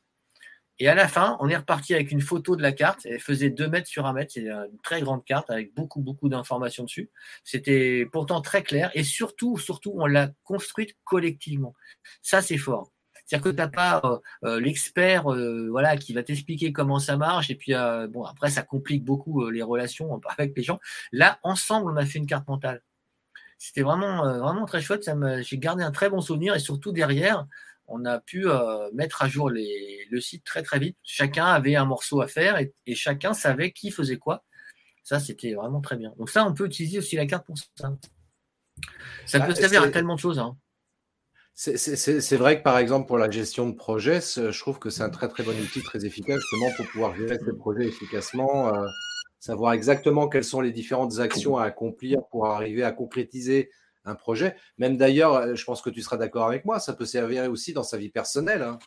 [0.77, 3.05] et à la fin, on est reparti avec une photo de la carte.
[3.05, 4.33] Elle faisait 2 mètres sur 1 mètre.
[4.33, 7.09] C'est une très grande carte avec beaucoup, beaucoup d'informations dessus.
[7.45, 8.91] C'était pourtant très clair.
[8.93, 11.73] Et surtout, surtout, on l'a construite collectivement.
[12.21, 12.91] Ça, c'est fort.
[13.25, 17.17] C'est-à-dire que tu n'as pas euh, euh, l'expert euh, voilà, qui va t'expliquer comment ça
[17.17, 17.49] marche.
[17.49, 17.73] Et puis,
[18.09, 20.79] bon, après, ça complique beaucoup les relations avec les gens.
[21.11, 22.83] Là, ensemble, on a fait une carte mentale.
[23.57, 25.09] C'était vraiment, vraiment très chouette.
[25.41, 26.55] J'ai gardé un très bon souvenir.
[26.55, 27.47] Et surtout, derrière,
[27.87, 28.47] on a pu
[28.93, 30.97] mettre à jour le site très très vite.
[31.03, 34.43] Chacun avait un morceau à faire et, chacun savait qui faisait quoi.
[35.03, 36.13] Ça, c'était vraiment très bien.
[36.17, 37.95] Donc ça, on peut utiliser aussi la carte pour ça.
[39.25, 40.39] Ça peut bah, servir à tellement de choses.
[40.39, 40.57] Hein.
[41.57, 45.09] C'est vrai que par exemple pour la gestion de projet, je trouve que c'est un
[45.09, 48.85] très très bon outil, très efficace justement pour pouvoir gérer ses projets efficacement, euh,
[49.39, 53.69] savoir exactement quelles sont les différentes actions à accomplir pour arriver à concrétiser
[54.03, 54.57] un projet.
[54.77, 57.71] Même d'ailleurs, euh, je pense que tu seras d'accord avec moi, ça peut servir aussi
[57.71, 58.61] dans sa vie personnelle.
[58.61, 58.77] Hein.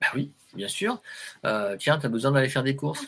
[0.00, 1.02] Bah oui, bien sûr.
[1.44, 3.06] Euh, tiens, tu as besoin d'aller faire des courses?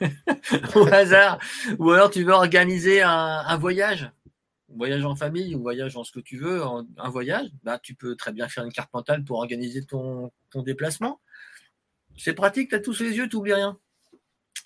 [0.74, 1.38] Au hasard.
[1.78, 4.12] Ou alors tu veux organiser un, voyage, un voyage?
[5.04, 7.48] En famille ou voyage en ce que tu veux, un voyage.
[7.62, 11.20] Bah, tu peux très bien faire une carte mentale pour organiser ton, déplacement.
[12.16, 13.78] C'est pratique, tu as tous les yeux, tu n'oublies rien.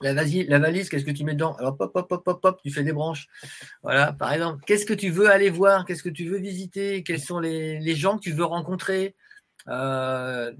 [0.00, 1.56] La, la valise, qu'est-ce que tu mets dedans?
[1.56, 3.26] Alors, pop, pop, pop, pop, pop, tu fais des branches.
[3.82, 5.84] Voilà, par exemple, qu'est-ce que tu veux aller voir?
[5.84, 7.02] Qu'est-ce que tu veux visiter?
[7.02, 9.16] Quels sont les, gens que tu veux rencontrer?
[9.68, 10.52] Euh,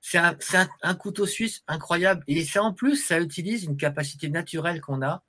[0.00, 2.24] C'est un, couteau suisse incroyable.
[2.26, 5.22] Et ça, en plus, ça utilise une capacité naturelle qu'on a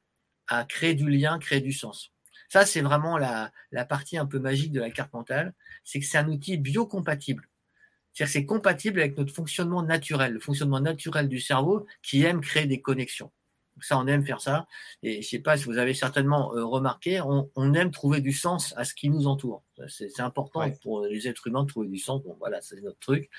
[0.47, 2.12] à créer du lien, créer du sens.
[2.53, 5.55] Ça, c'est vraiment la, la partie un peu magique de la carte mentale.
[5.83, 7.49] C'est que c'est un outil biocompatible.
[8.11, 12.41] C'est-à-dire que c'est compatible avec notre fonctionnement naturel, le fonctionnement naturel du cerveau qui aime
[12.41, 13.31] créer des connexions.
[13.81, 14.67] Ça, on aime faire ça.
[15.01, 18.83] Et je sais pas si vous avez certainement remarqué, on, aime trouver du sens à
[18.83, 19.63] ce qui nous entoure.
[19.87, 22.21] C'est important pour les êtres humains de trouver du sens.
[22.21, 23.31] Bon, voilà, c'est notre truc.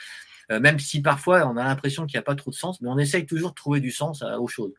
[0.51, 2.99] même si parfois on a l'impression qu'il n'y a pas trop de sens, mais on
[2.99, 4.75] essaye toujours de trouver du sens aux choses.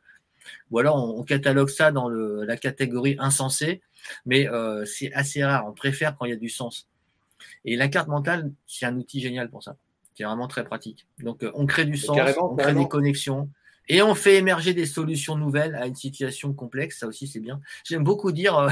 [0.72, 3.82] Ou alors on, catalogue ça dans la catégorie insensé,
[4.26, 4.48] mais
[4.86, 5.66] c'est assez rare.
[5.68, 6.88] On préfère quand il y a du sens.
[7.64, 9.78] Et la carte mentale, c'est un outil génial pour ça.
[10.16, 11.08] C'est vraiment très pratique.
[11.20, 13.50] Donc, euh, on crée du sens, on crée des connexions
[13.88, 17.00] et on fait émerger des solutions nouvelles à une situation complexe.
[17.00, 17.60] Ça aussi, c'est bien.
[17.84, 18.70] J'aime beaucoup dire, euh,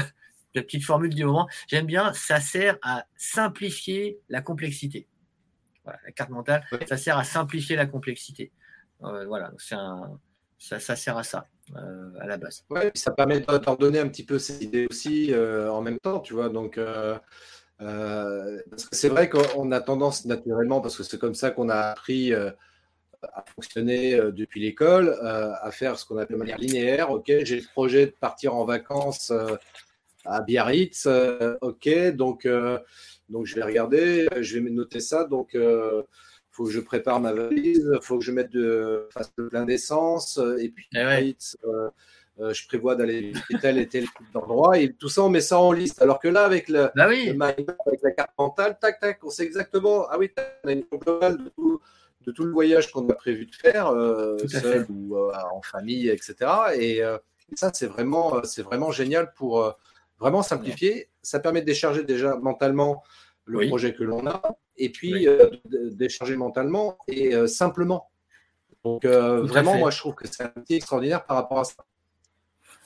[0.54, 5.06] la petite formule du moment, j'aime bien, ça sert à simplifier la complexité.
[5.84, 8.52] Voilà, la carte mentale, ça sert à simplifier la complexité.
[9.02, 10.18] Euh, voilà, c'est un,
[10.58, 11.46] ça, ça, sert à ça.
[12.20, 12.64] À la base.
[12.70, 16.34] Ouais, ça permet de donner un petit peu ces idées aussi en même temps, tu
[16.34, 16.48] vois.
[16.48, 16.78] Donc,
[17.80, 18.60] euh,
[18.92, 22.50] c'est vrai qu'on a tendance naturellement, parce que c'est comme ça qu'on a appris euh,
[23.22, 27.10] à fonctionner euh, depuis l'école, à faire ce qu'on appelle de manière linéaire.
[27.10, 29.32] Ok, j'ai le projet de partir en vacances
[30.24, 31.06] à Biarritz.
[31.60, 32.48] ok, donc,
[33.28, 35.24] donc je vais regarder, je vais noter ça.
[35.24, 35.56] Donc,
[36.54, 40.38] faut que je prépare ma valise, faut que je mette de, fasse le plein d'essence.
[40.60, 41.56] Et puis, eh Biarritz,
[42.40, 45.72] euh, je prévois d'aller tel et tel endroit, et tout ça, on met ça en
[45.72, 46.00] liste.
[46.00, 50.06] Alors que là, avec, le, bah avec la carte mentale, tac, tac, on sait exactement,
[50.08, 50.30] ah oui,
[50.64, 51.80] on a une globale de tout,
[52.22, 56.08] de tout le voyage qu'on a prévu de faire, euh, seul ou euh, en famille,
[56.08, 56.36] etc.
[56.76, 57.02] Et,
[57.56, 59.76] ça, c'est vraiment, c'est vraiment génial pour
[60.18, 61.10] vraiment simplifier.
[61.22, 63.02] Ça permet de décharger déjà mentalement
[63.44, 64.42] le projet que l'on a,
[64.76, 68.10] et puis de décharger mentalement et simplement.
[68.84, 71.84] Donc, vraiment, moi, je trouve que c'est un outil extraordinaire par rapport à ça.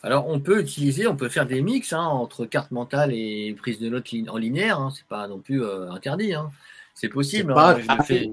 [0.02, 3.80] Alors, on peut utiliser, on peut faire des mix hein, entre carte mentale et prise
[3.80, 4.78] de notes en linéaire.
[4.78, 4.92] Hein.
[4.94, 6.34] C'est pas non plus euh, interdit.
[6.34, 6.50] Hein.
[6.94, 7.52] C'est possible.
[7.56, 8.30] Je, le fais,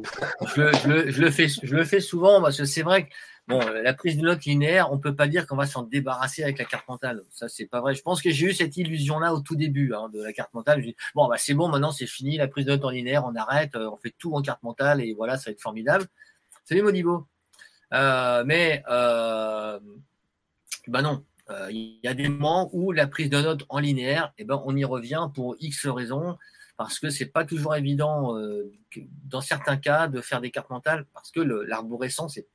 [1.12, 3.14] je, le fais, je le fais souvent parce que c'est vrai que
[3.48, 6.58] bon, la prise de notes linéaire, on peut pas dire qu'on va s'en débarrasser avec
[6.58, 7.24] la carte mentale.
[7.30, 7.96] Ça, c'est pas vrai.
[7.96, 10.82] Je pense que j'ai eu cette illusion-là au tout début de la carte mentale.
[10.82, 13.36] Dis, bon, bah, c'est bon, maintenant c'est fini, la prise de notes en linéaire, on
[13.36, 16.06] arrête, euh, on fait tout en carte mentale et voilà, ça va être formidable.
[16.70, 17.28] Les Modibo.
[17.94, 19.80] Euh, mais, euh,
[20.88, 24.34] bah non, euh, il y a des moments où la prise de notes en linéaire,
[24.38, 26.38] eh ben, on y revient pour X raisons,
[26.78, 28.72] parce que c'est pas toujours évident, euh,
[29.26, 32.48] dans certains cas, de faire des cartes mentales, parce que l'arborescence n'est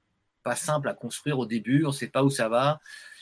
[0.42, 2.80] pas simple à construire au début, on ne sait pas où ça va.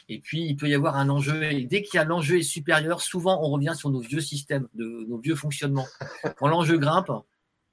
[0.09, 1.43] Et puis, il peut y avoir un enjeu.
[1.45, 4.67] Et dès qu'il y a l'enjeu est supérieur, souvent, on revient sur nos vieux systèmes,
[4.75, 5.87] de, nos vieux fonctionnements.
[6.37, 7.11] Quand l'enjeu grimpe,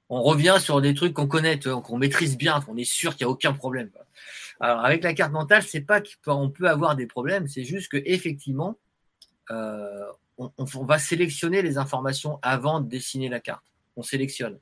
[0.08, 3.30] on revient sur des trucs qu'on connaît, qu'on maîtrise bien, qu'on est sûr qu'il n'y
[3.30, 3.90] a aucun problème.
[4.60, 8.02] Alors, avec la carte mentale, c'est pas qu'on peut avoir des problèmes, c'est juste que
[8.04, 8.78] effectivement,
[9.50, 10.04] euh,
[10.38, 13.64] on, va sélectionner les informations avant de dessiner la carte.
[13.96, 14.58] On sélectionne.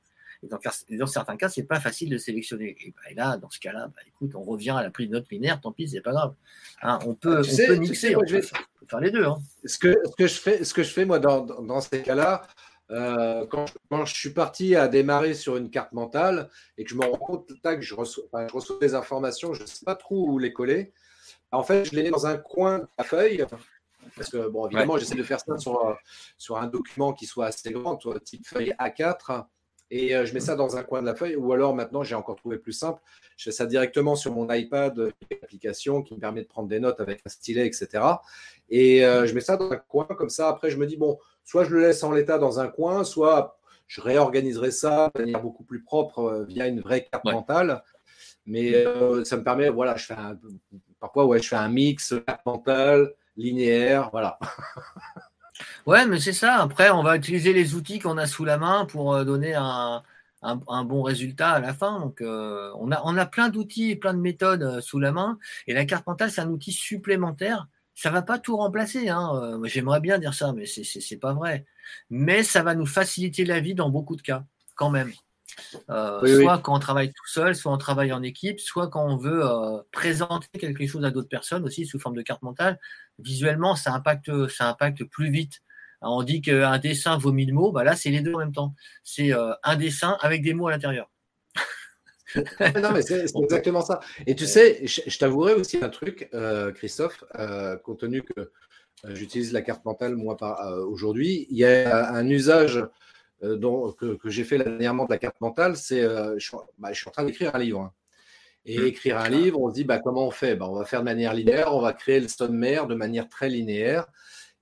[0.88, 2.76] Et dans, certains cas, c'est pas facile de sélectionner.
[2.96, 5.30] Bah, et, là, dans ce cas-là, bah, écoute, on revient à la prise de note
[5.30, 6.34] linéaire, tant pis, c'est pas grave.
[6.82, 7.42] Hein, on peut,
[7.78, 8.42] mixer, on peut
[8.88, 9.24] faire les deux.
[9.24, 9.38] Hein.
[9.64, 12.46] Ce, que, ce, que je fais, ce que je fais, moi, dans, dans ces cas-là,
[12.90, 13.66] euh, quand,
[14.04, 17.48] je, suis parti à démarrer sur une carte mentale et que je me rends compte
[17.62, 18.24] que je reçois,
[18.80, 20.92] des informations, je ne sais pas trop où les coller.
[21.50, 23.46] En fait, je les mets dans un coin de la feuille.
[24.16, 25.96] Parce que, bon, évidemment, j'essaie de faire ça sur,
[26.36, 29.46] sur un document qui soit assez grand, type feuille A4.
[29.96, 31.36] Et euh, je mets ça dans un coin de la feuille.
[31.36, 33.00] Ou alors, maintenant, j'ai encore trouvé plus simple.
[33.36, 34.98] Je fais ça directement sur mon iPad,
[35.30, 38.02] une application qui me permet de prendre des notes avec un stylet, etc.
[38.70, 40.48] Et euh, je mets ça dans un coin comme ça.
[40.48, 43.56] Après, je me dis, bon, soit je le laisse en l'état dans un coin, soit
[43.86, 47.84] je réorganiserai ça de manière beaucoup plus propre euh, via une vraie carte mentale.
[48.46, 50.36] Mais euh, ça me permet, voilà, je fais un,
[50.98, 54.40] parfois, ouais, je fais un mix carte mentale, linéaire, voilà.
[55.86, 56.56] ouais, mais c'est ça.
[56.62, 60.02] Après, on va utiliser les outils qu'on a sous la main pour euh, donner un,
[60.84, 62.00] bon résultat à la fin.
[62.00, 65.38] Donc, on, a, on a plein d'outils et plein de méthodes sous la main.
[65.66, 69.08] Et la carte mentale, c'est un outil supplémentaire ça va pas tout remplacer.
[69.08, 69.30] Hein.
[69.34, 71.64] Euh, j'aimerais bien dire ça, mais c'est pas vrai.
[72.10, 75.12] Mais ça va nous faciliter la vie dans beaucoup de cas, quand même.
[75.90, 79.16] Euh, soit quand on travaille tout seul, soit on travaille en équipe, soit quand on
[79.16, 82.78] veut euh, présenter quelque chose à d'autres personnes aussi sous forme de carte mentale.
[83.18, 85.60] Visuellement, ça impacte, ça impacte plus vite.
[86.00, 88.74] on dit qu'un dessin vaut mille mots, bah là c'est les deux en même temps.
[89.02, 91.08] C'est un dessin avec des mots à l'intérieur.
[92.36, 94.00] non, mais c'est exactement ça.
[94.26, 99.14] Et tu sais, je, t'avouerai aussi un truc, euh, Christophe, euh, compte tenu que euh,
[99.14, 100.36] j'utilise la carte mentale moi
[100.86, 102.84] aujourd'hui, il y a un usage
[103.56, 107.12] dont, que, j'ai fait dernièrement de la carte mentale, c'est je, bah, je, suis en
[107.12, 107.80] train d'écrire un livre.
[107.80, 107.92] Hein.
[108.66, 108.86] Et mmh.
[108.86, 110.56] écrire un livre, on se dit bah, comment on fait?
[110.56, 113.48] Bah, On va faire de manière linéaire, on va créer le sommaire de manière très
[113.48, 114.06] linéaire.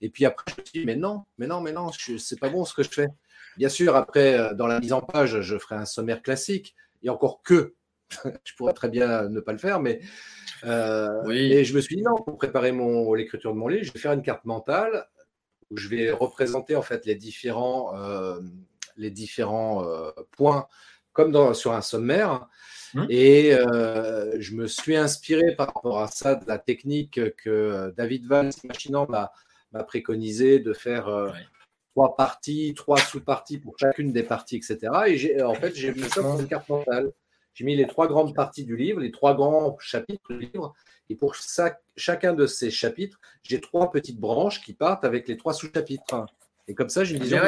[0.00, 2.64] Et puis après, je me dis mais non, mais non, mais non, c'est pas bon
[2.64, 3.08] ce que je fais.
[3.56, 7.42] Bien sûr, après, dans la mise en page, je ferai un sommaire classique et encore
[7.42, 7.74] que,
[8.44, 10.00] je pourrais très bien ne pas le faire, mais
[10.64, 13.92] euh, et je me suis dit non, pour préparer mon l'écriture de mon livre, je
[13.92, 15.06] vais faire une carte mentale
[15.70, 18.40] où je vais représenter en fait les différents euh,
[18.96, 20.66] les différents euh, points
[21.12, 22.48] comme dans, sur un sommaire.
[22.94, 23.06] Mmh.
[23.10, 23.52] Et
[24.38, 29.06] je me suis inspiré par rapport à ça de la technique que David Valls, machinant,
[29.08, 31.08] m'a préconisé de faire
[31.94, 34.78] trois parties, trois sous-parties pour chacune des parties, etc.
[35.06, 37.12] Et en fait, j'ai mis ça dans une carte mentale.
[37.54, 40.74] J'ai mis les trois grandes parties du livre, les trois grands chapitres du livre.
[41.10, 41.36] Et pour
[41.96, 46.26] chacun de ces chapitres, j'ai trois petites branches qui partent avec les trois sous-chapitres.
[46.68, 47.40] Et comme ça, j'ai une vision.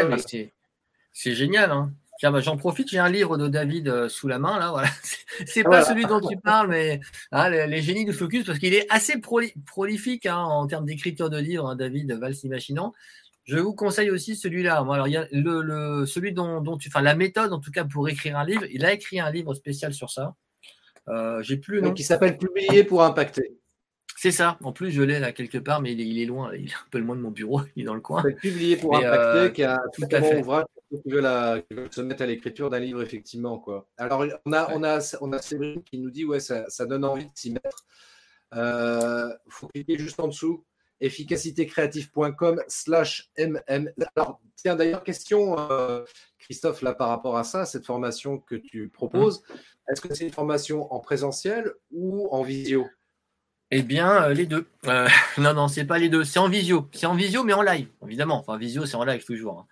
[1.15, 1.71] C'est génial.
[1.71, 1.93] Hein.
[2.19, 4.89] Tiens, bah, j'en profite, j'ai un livre de David euh, sous la main, là, voilà.
[5.47, 7.01] C'est pas celui dont tu parles, mais
[7.33, 11.39] hein, les, génies du focus, parce qu'il est assez prolifique hein, en termes d'écriture de
[11.39, 12.93] livres, hein, David Valls Imaginant.
[13.45, 14.79] Je vous conseille aussi celui-là.
[14.79, 18.09] Alors, il y a le, celui dont, tu, enfin, la méthode en tout cas pour
[18.09, 18.65] écrire un livre.
[18.71, 20.35] Il a écrit un livre spécial sur ça.
[21.09, 21.93] Euh, j'ai plus le nom.
[21.93, 23.59] Qui s'appelle Publier pour impacter.
[24.17, 24.57] C'est ça.
[24.63, 26.55] En plus, je l'ai là quelque part, mais il est, loin.
[26.55, 27.61] Il est un peu loin de mon bureau.
[27.77, 28.23] Il est dans le coin.
[28.23, 30.41] Publier pour impacter, euh, qui a tout à fait.
[30.41, 30.65] ouvrage
[31.03, 31.23] qui veut,
[31.91, 33.59] se mettre à l'écriture d'un livre, effectivement.
[33.59, 33.89] Quoi.
[33.97, 37.05] Alors, on a, on a, on a Séverine qui nous dit ouais, ça, ça donne
[37.05, 37.87] envie de s'y mettre.
[38.53, 40.65] Il euh, faut cliquer juste en dessous
[41.01, 43.59] efficacitécréative.com slash mm.
[44.17, 46.05] Alors, tiens, d'ailleurs, question, euh,
[46.39, 49.93] Christophe, là, par rapport à ça, cette formation que tu proposes, mmh.
[49.93, 52.87] est-ce que c'est une formation en présentiel ou en visio?
[53.71, 54.67] Eh bien, euh, les deux.
[54.87, 56.25] Euh, non, non, c'est pas les deux.
[56.25, 56.89] C'est en visio.
[56.93, 58.39] C'est en visio, mais en live, évidemment.
[58.39, 59.61] Enfin, visio, c'est en live toujours.
[59.61, 59.67] Hein.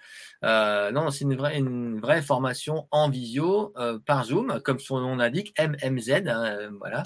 [0.44, 5.00] Euh, non, c'est une vraie, une vraie formation en visio euh, par Zoom, comme son
[5.00, 6.26] nom l'indique, MMZ.
[6.26, 7.04] Hein, voilà.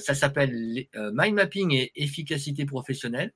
[0.00, 3.32] ça s'appelle Mind Mapping et efficacité professionnelle.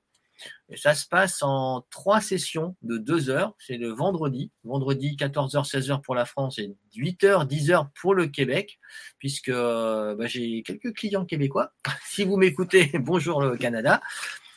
[0.69, 3.55] Et ça se passe en trois sessions de deux heures.
[3.59, 4.51] C'est le vendredi.
[4.63, 8.79] Vendredi, 14h, 16h pour la France et 8h, 10h pour le Québec,
[9.19, 11.73] puisque bah, j'ai quelques clients québécois.
[12.05, 14.01] si vous m'écoutez, bonjour le Canada.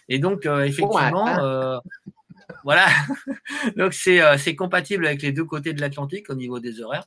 [0.09, 1.81] Et donc, effectivement,
[2.63, 2.87] voilà.
[3.77, 7.07] donc euh, c'est compatible avec les deux côtés de l'Atlantique au niveau des horaires.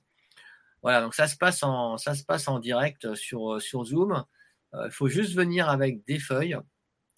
[0.81, 4.23] Voilà, donc ça se passe en, ça se passe en direct sur, euh, sur Zoom.
[4.73, 6.57] Euh, il faut juste venir avec des feuilles,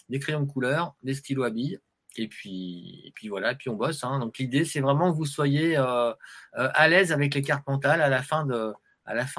[0.09, 1.79] des crayons de couleur, des stylos à billes.
[2.17, 4.03] Et puis, puis voilà, et puis on bosse.
[4.03, 4.19] Hein.
[4.19, 8.23] Donc l'idée, c'est vraiment que vous soyez à l'aise avec les cartes mentales à la,
[8.23, 8.73] fin de,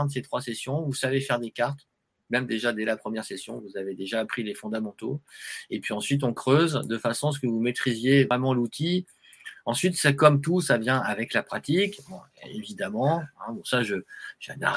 [0.09, 0.83] ces trois sessions.
[0.83, 1.88] Vous savez faire des cartes
[2.30, 5.20] même déjà dès la première session, vous avez déjà appris les fondamentaux.
[5.68, 9.06] Et puis ensuite, on creuse de façon à ce que vous maîtrisiez vraiment l'outil.
[9.66, 12.00] Ensuite, c'est comme tout, ça vient avec la pratique,
[12.46, 13.22] évidemment.
[13.46, 13.83] Hein, ça,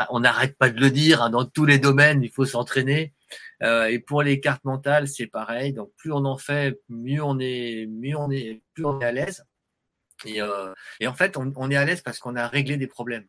[0.09, 1.21] on n'arrête pas de le dire.
[1.21, 3.13] Hein, dans tous les domaines, il faut s'entraîner.
[3.61, 5.73] Euh, et pour les cartes mentales, c'est pareil.
[5.73, 9.11] Donc, plus on en fait, mieux on est, mieux on est, plus on est à
[9.11, 9.45] l'aise.
[10.25, 10.73] Et, euh,
[11.05, 13.27] en fait, on, est à l'aise parce qu'on a réglé des problèmes.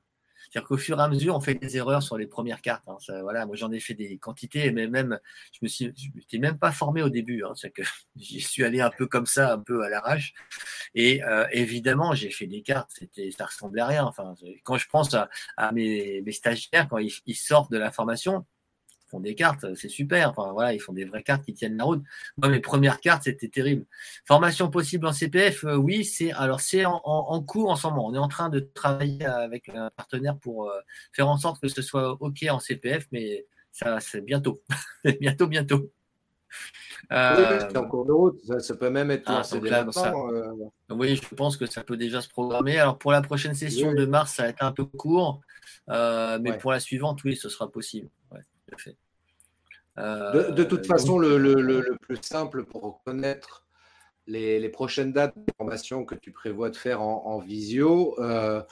[0.50, 2.84] C'est-à-dire qu'au fur et à mesure, on fait des erreurs sur les premières cartes.
[2.86, 2.98] Hein.
[3.22, 5.18] voilà, moi j'en ai fait des quantités, mais même
[5.52, 7.42] je me suis, je même pas formé au début.
[7.44, 7.54] Hein.
[7.74, 7.82] que
[8.16, 10.34] j'y suis allé un peu comme ça, un peu à l'arrache.
[10.94, 12.90] Et euh, évidemment, j'ai fait des cartes.
[12.94, 14.04] C'était, ça ressemblait à rien.
[14.04, 18.46] Enfin, quand je pense à, mes, stagiaires quand ils sortent de la formation,
[19.20, 20.30] des cartes, c'est super.
[20.30, 22.02] Enfin, voilà, ils font des vraies cartes qui tiennent la route.
[22.36, 23.84] Moi, mes premières cartes, c'était terrible.
[24.24, 28.06] Formation possible en CPF, euh, oui, c'est alors c'est en, cours en ce moment.
[28.06, 30.80] On est en train de travailler avec un partenaire pour euh,
[31.12, 34.62] faire en sorte que ce soit OK en CPF, mais ça, c'est bientôt.
[35.20, 35.90] bientôt, bientôt.
[37.12, 39.42] Euh, oui, en cours de route, ça, peut même être ah,
[40.90, 42.78] Oui, je pense que ça peut déjà se programmer.
[42.78, 45.40] Alors pour la prochaine session de mars, ça va être un peu court,
[45.88, 48.08] mais pour la suivante, oui, ce sera possible.
[48.30, 48.96] Ouais, tout à fait.
[49.96, 53.64] De, toute euh, façon, le, plus simple pour connaître
[54.26, 58.62] les, prochaines dates de formation que tu prévois de faire en, visio, euh,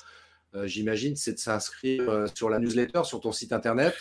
[0.55, 3.95] euh, j'imagine, c'est de s'inscrire sur la newsletter, sur ton site internet.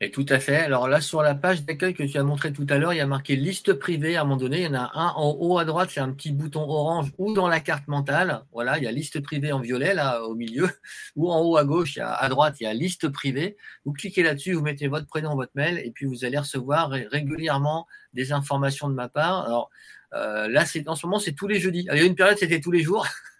[0.00, 0.54] Et tout à fait.
[0.56, 3.00] Alors là, sur la page d'accueil que tu as montré tout à l'heure, il y
[3.00, 4.58] a marqué liste privée à un moment donné.
[4.58, 7.34] Il y en a un en haut à droite, c'est un petit bouton orange ou
[7.34, 8.44] dans la carte mentale.
[8.52, 10.70] Voilà, il y a liste privée en violet là au milieu.
[11.16, 13.56] Ou en haut à gauche, à droite, il y a liste privée.
[13.84, 17.86] Vous cliquez là-dessus, vous mettez votre prénom, votre mail, et puis vous allez recevoir régulièrement
[18.12, 19.46] des informations de ma part.
[19.46, 19.68] Alors
[20.14, 21.88] euh, là, c'est en ce moment, c'est tous les jeudis.
[21.90, 23.06] il y a une période, c'était tous les jours.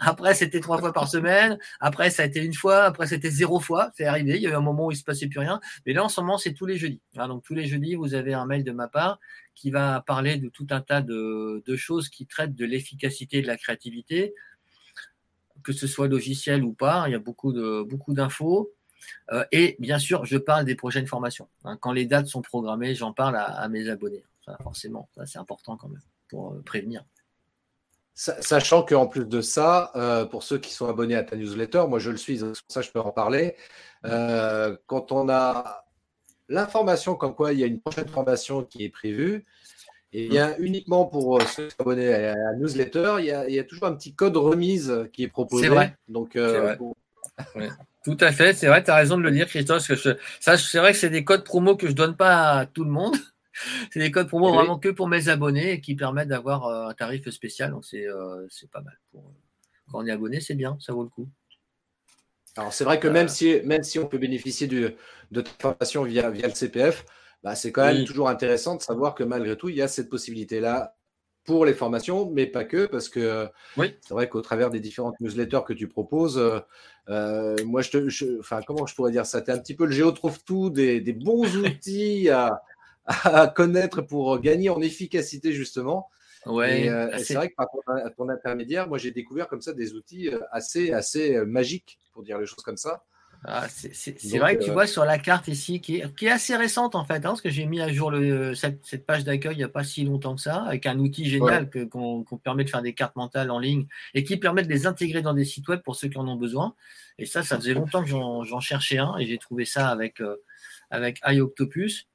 [0.00, 1.58] Après, c'était trois fois par semaine.
[1.80, 2.84] Après, ça a été une fois.
[2.84, 3.90] Après, c'était zéro fois.
[3.96, 4.36] C'est arrivé.
[4.36, 5.60] Il y a eu un moment où il se passait plus rien.
[5.86, 7.00] Mais là, en ce moment, c'est tous les jeudis.
[7.14, 9.18] donc, tous les jeudis, vous avez un mail de ma part
[9.54, 13.56] qui va parler de tout un tas de, choses qui traitent de l'efficacité de la
[13.56, 14.34] créativité,
[15.64, 17.04] que ce soit logiciel ou pas.
[17.08, 17.52] Il y a beaucoup
[17.84, 18.72] beaucoup d'infos.
[19.32, 21.48] Euh, et bien sûr, je parle des prochaines formations.
[21.64, 24.24] Hein, quand les dates sont programmées, j'en parle à, mes abonnés.
[24.62, 27.04] forcément, c'est important quand même pour euh, prévenir.
[28.18, 32.00] Sachant qu'en plus de ça, euh, pour ceux qui sont abonnés à ta newsletter, moi
[32.00, 33.54] je le suis, ça je peux en parler.
[34.06, 35.84] Euh, quand on a
[36.48, 39.46] l'information comme quoi il y a une prochaine formation qui est prévue,
[40.12, 43.64] et eh bien uniquement pour ceux qui sont abonnés à la newsletter, il y a,
[43.64, 45.68] toujours un petit code remise qui est proposé.
[45.68, 45.94] C'est vrai.
[46.08, 46.36] Donc,
[48.04, 49.86] Tout à fait, c'est vrai, tu as raison de le dire, Christophe.
[49.86, 52.82] que ça, c'est vrai que c'est des codes promo que je donne pas à tout
[52.82, 53.14] le monde.
[53.90, 56.94] C'est des codes promo vraiment que pour mes abonnés et qui permettent d'avoir euh, un
[56.94, 57.70] tarif spécial.
[57.70, 58.98] Donc c'est euh, pas mal.
[59.10, 59.32] Pour, euh,
[59.90, 61.28] quand on est abonné, c'est bien, ça vaut le coup.
[62.56, 64.94] Alors c'est vrai que même, si, même si on peut bénéficier de,
[65.30, 67.04] de formation via, via le CPF,
[67.42, 70.08] bah, c'est quand même toujours intéressant de savoir que malgré tout, il y a cette
[70.08, 70.96] possibilité-là
[71.44, 73.94] pour les formations, mais pas que, parce que oui.
[74.02, 76.36] c'est vrai qu'au travers des différentes newsletters que tu proposes,
[77.06, 79.40] moi, je te, enfin, comment je pourrais dire ça?
[79.40, 82.60] Tu es un petit peu le géo trouve tout, des, des bons outils à,
[83.08, 86.08] à connaître pour gagner en efficacité, justement.
[86.46, 87.66] Ouais, euh, c'est vrai que par
[88.16, 92.22] ton, intermédiaire, moi j'ai découvert comme ça des outils euh, assez, assez euh, magiques, pour
[92.22, 93.02] dire les choses comme ça.
[93.44, 96.56] Ah, c'est vrai que tu vois sur la carte ici, qui est, qui est assez
[96.56, 99.58] récente en fait, hein, parce que j'ai mis à jour le, cette, page d'accueil il
[99.58, 102.82] n'y a pas si longtemps que ça, avec un outil génial qu'on permet de faire
[102.82, 105.82] des cartes mentales en ligne et qui permet de les intégrer dans des sites web
[105.82, 106.74] pour ceux qui en ont besoin.
[107.18, 110.20] Et ça, ça faisait longtemps que j'en cherchais un et j'ai trouvé ça avec,
[110.90, 112.08] avec iOctopus.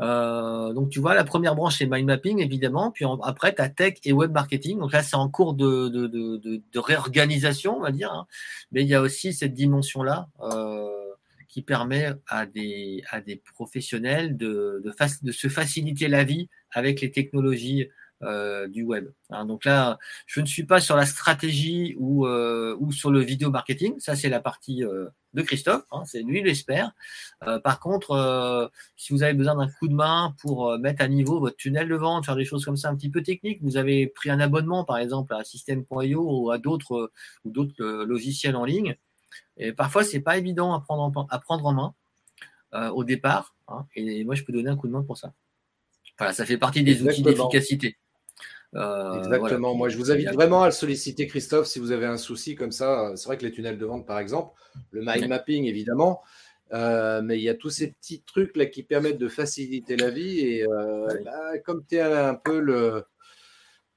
[0.00, 2.90] Euh, donc, tu vois, la première branche, c'est mind mapping, évidemment.
[2.90, 4.78] Puis après, tu as tech et web marketing.
[4.78, 8.12] Donc là, c'est en cours de, de, de, de, réorganisation, on va dire.
[8.12, 8.26] Hein.
[8.72, 10.88] Mais il y a aussi cette dimension-là euh,
[11.48, 14.92] qui permet à des, à des professionnels de, de,
[15.22, 17.88] de se faciliter la vie avec les technologies
[18.24, 19.12] euh, du web.
[19.30, 19.44] Hein.
[19.44, 19.96] donc là,
[20.26, 23.94] je ne suis pas sur la stratégie ou, euh, ou sur le vidéo marketing.
[24.00, 25.84] Ça, c'est la partie euh, de Christophe.
[25.92, 26.90] Hein, c'est lui l'expert.
[27.62, 31.56] par contre, si vous avez besoin d'un coup de main pour mettre à niveau votre
[31.56, 34.30] tunnel de vente, faire des choses comme ça un petit peu techniques, vous avez pris
[34.30, 37.12] un abonnement, par exemple, à System.io ou à d'autres
[37.44, 38.96] ou d'autres logiciels en ligne.
[39.58, 43.54] Et parfois, c'est pas évident à prendre en, à prendre en main au départ.
[43.68, 45.32] Hein, et moi, je peux donner un coup de main pour ça.
[46.18, 47.96] Voilà, ça fait partie des outils d'efficacité.
[48.74, 49.74] Euh, Exactement.
[49.74, 52.72] Moi, je vous invite vraiment à le solliciter, Christophe, si vous avez un souci comme
[52.72, 53.12] ça.
[53.16, 54.52] C'est vrai que les tunnels de vente, par exemple,
[54.90, 56.22] le mind mapping, évidemment,
[56.72, 60.10] euh, mais il y a tous ces petits trucs là qui permettent de faciliter la
[60.10, 60.40] vie.
[60.40, 63.04] Et euh, bah, comme tu es un peu le.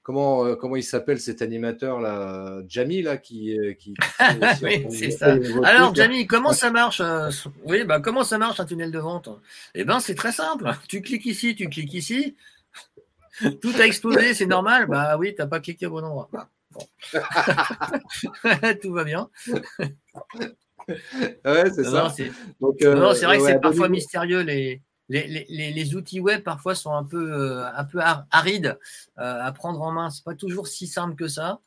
[0.03, 3.93] Comment, comment il s'appelle cet animateur là Jamie là qui, qui,
[4.63, 5.37] oui, c'est ça.
[5.63, 7.03] Alors Jamie, comment ça marche
[7.65, 9.29] Oui, bah comment ça marche un tunnel de vente?
[9.75, 10.73] Eh ben c'est très simple.
[10.87, 12.35] Tu cliques ici, tu cliques ici,
[13.61, 14.87] tout a explosé, c'est normal.
[14.87, 16.29] Bah oui, t'as pas cliqué au bon endroit.
[18.81, 19.29] Tout va bien.
[20.87, 22.09] Ouais, c'est ça.
[22.15, 22.31] C'est
[22.61, 24.41] euh, vrai que c'est parfois mystérieux.
[24.41, 27.99] Les, les, les, outils web parfois sont un peu, euh, un peu
[28.31, 28.77] arides
[29.19, 30.09] euh, à prendre en main.
[30.09, 31.59] C'est pas toujours si simple que ça.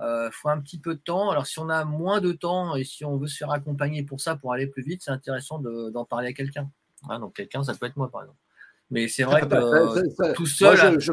[0.00, 1.30] Il faut un petit peu de temps.
[1.30, 4.20] Alors, si on a moins de temps et si on veut se faire accompagner pour
[4.20, 6.70] ça, pour aller plus vite, c'est intéressant d'en parler à quelqu'un.
[7.08, 8.38] Hein, donc, quelqu'un, ça peut être moi, par exemple.
[8.90, 10.98] Mais c'est vrai que tout seul.
[11.00, 11.12] je,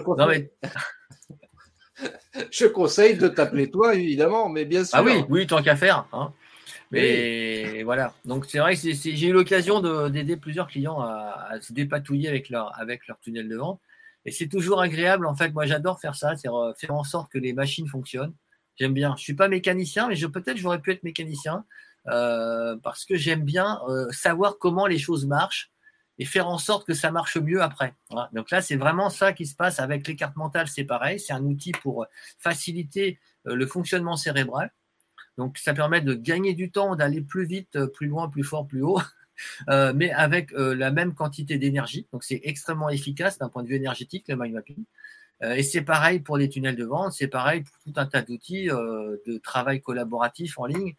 [2.67, 3.17] conseille...
[3.17, 4.97] de t'appeler toi, évidemment, mais bien sûr.
[4.97, 6.07] Ah oui, oui, tant qu'à faire.
[6.13, 6.31] Hein.
[6.91, 8.13] Mais voilà.
[8.23, 12.77] Donc c'est vrai que j'ai eu l'occasion d'aider plusieurs clients à, se dépatouiller avec leur,
[12.79, 13.81] avec leur tunnel de vente.
[14.25, 15.27] Et c'est toujours agréable.
[15.27, 18.33] En fait, moi j'adore faire ça, c'est faire en sorte que les machines fonctionnent.
[18.77, 19.15] J'aime bien.
[19.17, 21.65] Je suis pas mécanicien, mais peut-être j'aurais pu être mécanicien
[22.07, 25.71] euh, parce que j'aime bien euh, savoir comment les choses marchent
[26.17, 27.93] et faire en sorte que ça marche mieux après.
[28.33, 31.33] Donc là, c'est vraiment ça qui se passe avec les cartes mentales, c'est pareil, c'est
[31.33, 32.05] un outil pour
[32.39, 34.71] faciliter euh, le fonctionnement cérébral.
[35.37, 38.65] Donc ça permet de gagner du temps, d'aller plus vite, euh, plus loin, plus fort,
[38.65, 39.01] plus haut,
[39.69, 42.07] euh, mais avec la même quantité d'énergie.
[42.13, 44.85] Donc c'est extrêmement efficace d'un point de vue énergétique, le mind mapping.
[45.41, 48.67] et c'est pareil pour les tunnels de vente, c'est pareil pour tout un tas d'outils
[48.67, 50.95] de travail collaboratif en ligne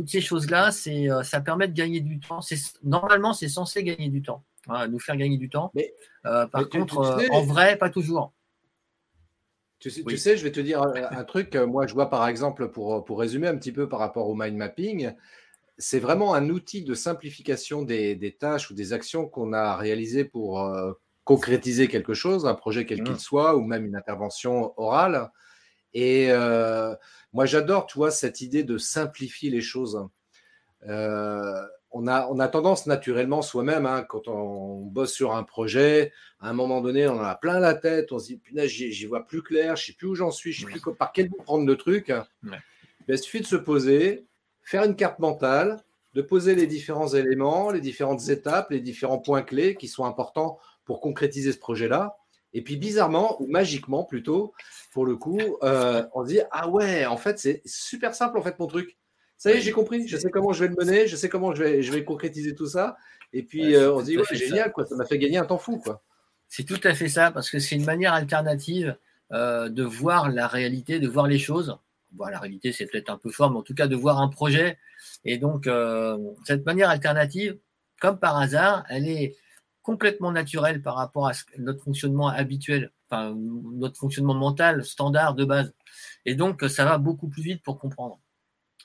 [0.00, 2.40] toutes ces choses-là, c'est, euh, ça permet de gagner du temps.
[2.40, 5.70] C'est, normalement, c'est censé gagner du temps, hein, nous faire gagner du temps.
[5.74, 5.92] Mais,
[6.24, 8.32] euh, par contre, euh, en vrai, pas toujours.
[9.78, 11.54] Tu sais, je vais te dire un, truc.
[11.54, 14.56] Moi, je vois par exemple, pour, pour résumer un petit peu par rapport au mind
[14.56, 15.12] mapping,
[15.76, 20.70] c'est vraiment un outil de simplification des, tâches ou des actions qu'on a réalisées pour
[21.24, 23.18] concrétiser quelque chose, un projet quel qu'il mmh.
[23.18, 25.30] soit, ou même une intervention orale.
[25.94, 26.28] Et
[27.32, 30.06] moi, j'adore, tu vois, cette idée de simplifier les choses.
[30.88, 31.62] Euh,
[31.92, 36.50] on, a, on a tendance naturellement soi-même, hein, quand on bosse sur un projet, à
[36.50, 39.26] un moment donné, on en a plein la tête, on se dit, putain, j'y vois
[39.26, 41.66] plus clair, je sais plus où j'en suis, je sais plus par quel bout prendre
[41.66, 42.12] le truc.
[42.42, 42.60] Ben,
[43.08, 44.26] il suffit de se poser,
[44.62, 45.82] faire une carte mentale,
[46.14, 50.58] de poser les différents éléments, les différentes étapes, les différents points clés qui sont importants
[50.84, 52.16] pour concrétiser ce projet-là.
[52.52, 54.52] Et puis bizarrement, ou magiquement plutôt,
[54.92, 58.58] pour le coup, euh, on dit Ah ouais, en fait, c'est super simple en fait
[58.58, 58.96] mon truc.
[59.36, 61.54] Ça y est, j'ai compris, je sais comment je vais le mener, je sais comment
[61.54, 62.96] je vais, je vais concrétiser tout ça.
[63.32, 65.58] Et puis euh, on se dit Ouais, génial, quoi, ça m'a fait gagner un temps
[65.58, 65.78] fou.
[65.78, 66.02] quoi.
[66.48, 68.96] C'est tout à fait ça, parce que c'est une manière alternative
[69.32, 71.78] euh, de voir la réalité, de voir les choses.
[72.16, 74.28] Voir la réalité, c'est peut-être un peu fort, mais en tout cas de voir un
[74.28, 74.78] projet.
[75.24, 75.68] Et donc,
[76.44, 77.56] cette manière alternative,
[78.00, 79.36] comme par hasard, elle est
[79.82, 85.72] complètement naturelle par rapport à notre fonctionnement habituel, enfin, notre fonctionnement mental standard de base.
[86.24, 88.20] Et donc, ça va beaucoup plus vite pour comprendre.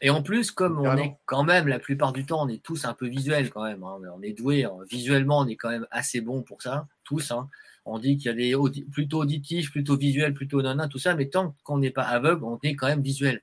[0.01, 2.85] Et en plus, comme on est quand même, la plupart du temps, on est tous
[2.85, 3.83] un peu visuels quand même.
[3.83, 3.97] Hein.
[4.13, 4.73] On est doué, hein.
[4.89, 7.31] visuellement, on est quand même assez bon pour ça, tous.
[7.31, 7.47] Hein.
[7.85, 11.29] On dit qu'il y a des plutôt auditifs, plutôt visuels, plutôt non, tout ça, mais
[11.29, 13.41] tant qu'on n'est pas aveugle, on est quand même visuel.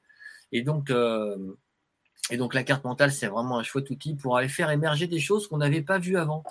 [0.51, 1.57] Et donc, euh,
[2.31, 5.21] et donc la carte mentale, c'est vraiment un chouette outil pour aller faire émerger des
[5.21, 6.43] choses qu'on n'avait pas vues avant.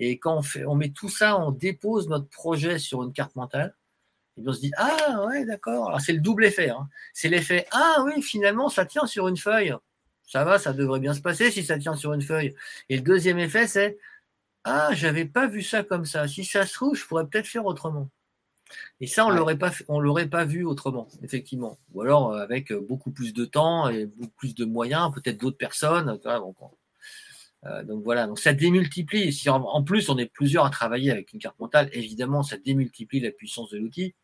[0.00, 3.36] Et quand on, fait, on met tout ça, on dépose notre projet sur une carte
[3.36, 3.76] mentale,
[4.38, 5.88] et on se dit Ah ouais, d'accord.
[5.88, 6.70] Alors c'est le double effet.
[6.70, 6.88] Hein.
[7.12, 9.74] C'est l'effet Ah oui, finalement, ça tient sur une feuille.
[10.26, 12.54] Ça va, ça devrait bien se passer si ça tient sur une feuille.
[12.88, 13.98] Et le deuxième effet, c'est
[14.64, 16.26] Ah, j'avais pas vu ça comme ça.
[16.28, 18.08] Si ça se trouve, je pourrais peut-être faire autrement.
[19.00, 21.78] Et ça, on l'aurait pas, on l'aurait pas vu autrement, effectivement.
[21.92, 25.58] Ou alors euh, avec beaucoup plus de temps et beaucoup plus de moyens, peut-être d'autres
[25.58, 26.18] personnes.
[27.66, 29.32] Euh, donc voilà, donc ça démultiplie.
[29.32, 33.20] Si en, plus on est plusieurs à travailler avec une carte mentale, évidemment, ça démultiplie
[33.20, 34.14] la puissance de l'outil.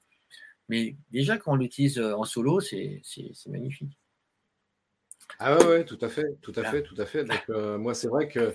[0.68, 3.03] Mais déjà, quand on l'utilise euh, en solo, c'est
[3.47, 3.99] magnifique.
[5.39, 7.24] Ah ouais, tout à fait, tout à fait, tout à fait.
[7.24, 8.55] Donc euh, moi, c'est vrai que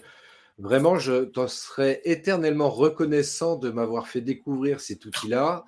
[0.57, 5.63] vraiment, je t'en serais éternellement reconnaissant de m'avoir fait découvrir cet outil-là.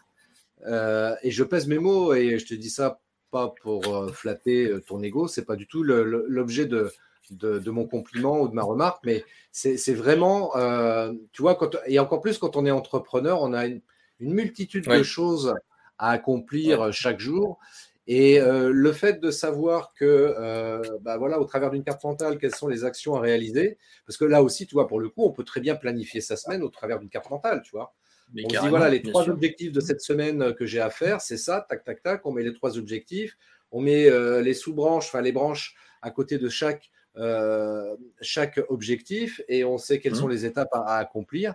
[0.66, 2.99] et je pèse mes mots et je te dis ça
[3.32, 6.91] pas pour flatter ton ego, c'est pas du tout l'objet de,
[7.32, 11.99] de, mon compliment ou de ma remarque, mais c'est vraiment, euh, tu vois, quand, et
[11.99, 13.82] encore plus quand on est entrepreneur, on a une,
[14.19, 15.53] multitude de choses
[15.97, 17.59] à accomplir chaque jour.
[18.05, 20.05] Et euh, le fait de savoir que,
[20.38, 24.17] euh, bah voilà, au travers d'une carte mentale, quelles sont les actions à réaliser, parce
[24.17, 26.63] que là aussi, tu vois, pour le coup, on peut très bien planifier sa semaine
[26.63, 27.93] au travers d'une carte mentale, tu vois.
[28.34, 31.65] on dit voilà, les trois objectifs de cette semaine que j'ai à faire, c'est ça,
[31.67, 32.26] tac, tac, tac.
[32.26, 33.38] On met les trois objectifs,
[33.71, 34.09] on met
[34.41, 39.99] les sous-branches, enfin les branches à côté de chaque euh, chaque objectif et on sait
[39.99, 40.32] quelles sont mmh.
[40.32, 41.53] les étapes à, accomplir.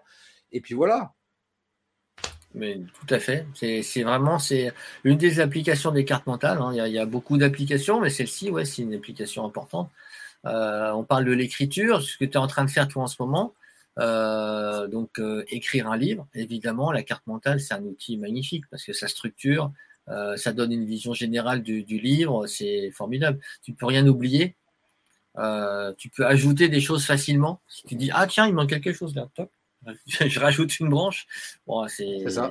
[0.52, 1.12] Et puis voilà.
[2.54, 3.46] Mais tout à fait.
[3.54, 4.72] C'est vraiment c'est
[5.04, 6.58] une des applications des cartes mentales.
[6.60, 6.72] Hein.
[6.86, 9.90] Il, y a, beaucoup d'applications, mais celle-ci, ouais, c'est une application importante.
[10.46, 13.06] Euh, on parle de l'écriture, ce que tu es en train de faire toi en
[13.06, 13.54] ce moment.
[13.98, 18.92] Euh, donc écrire un livre, évidemment, la carte mentale, c'est un outil magnifique parce que
[18.92, 19.72] ça structure,
[20.36, 23.40] ça donne une vision générale du, du livre, c'est formidable.
[23.62, 24.56] Tu peux rien oublier,
[25.38, 27.60] euh, tu peux ajouter des choses facilement.
[27.68, 29.50] Si tu dis, ah tiens, il manque quelque chose là, top.
[30.06, 31.26] je rajoute une branche.
[31.66, 32.50] Bon, c'est ça.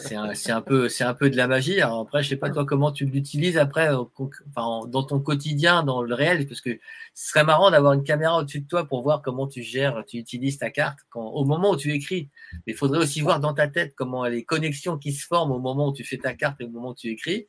[0.00, 1.80] C'est un, peu, c'est un peu de la magie.
[1.80, 6.02] Alors après, je sais pas toi comment tu l'utilises après, enfin, dans ton quotidien, dans
[6.02, 6.78] le réel, parce que
[7.14, 10.18] ce serait marrant d'avoir une caméra au-dessus de toi pour voir comment tu gères, tu
[10.18, 12.28] utilises ta carte quand, au moment où tu écris.
[12.52, 15.58] Mais il faudrait aussi voir dans ta tête comment les connexions qui se forment au
[15.58, 17.48] moment où tu fais ta carte et au moment où tu écris.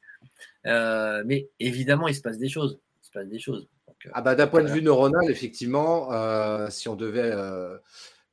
[0.65, 2.79] Euh, mais évidemment, il se passe des choses.
[3.03, 3.67] Il se passe des choses.
[4.05, 7.77] Euh, ah bah, D'un point de vue neuronal, effectivement, euh, si on devait euh,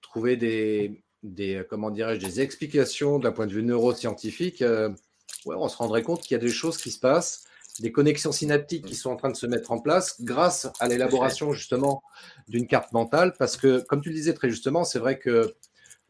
[0.00, 6.02] trouver des, des, comment des explications d'un point de vue neuroscientifique, ouais, on se rendrait
[6.02, 7.44] compte qu'il y a des choses qui se passent,
[7.80, 11.52] des connexions synaptiques qui sont en train de se mettre en place grâce à l'élaboration
[11.52, 12.02] justement
[12.48, 13.34] d'une carte mentale.
[13.38, 15.54] Parce que, comme tu le disais très justement, c'est vrai que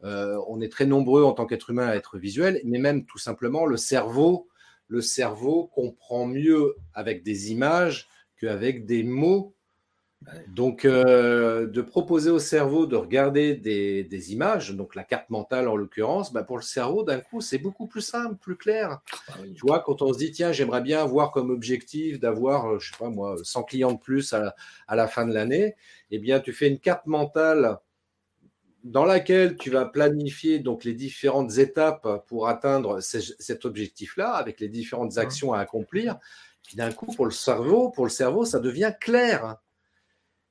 [0.01, 3.65] on est très nombreux en tant qu'être humain à être visuel, mais même tout simplement
[3.65, 4.47] le cerveau,
[4.87, 8.07] le cerveau comprend mieux avec des images
[8.39, 9.53] qu'avec des mots.
[10.47, 15.75] Donc, euh, de proposer au cerveau de regarder des, images, donc la carte mentale en
[15.75, 18.99] l'occurrence, bah, pour le cerveau, d'un coup, c'est beaucoup plus simple, plus clair.
[19.29, 22.79] Ah tu vois, quand on se dit, tiens, j'aimerais bien avoir comme objectif d'avoir, euh,
[22.79, 24.55] je sais pas moi, 100 clients de plus à,
[24.89, 25.75] la fin de l'année,
[26.09, 27.77] eh bien, tu fais une carte mentale
[28.83, 34.69] dans laquelle tu vas planifier donc les différentes étapes pour atteindre cet objectif-là, avec les
[34.69, 36.17] différentes actions à accomplir.
[36.67, 39.55] Puis d'un coup, pour le cerveau, pour le cerveau, ça devient clair.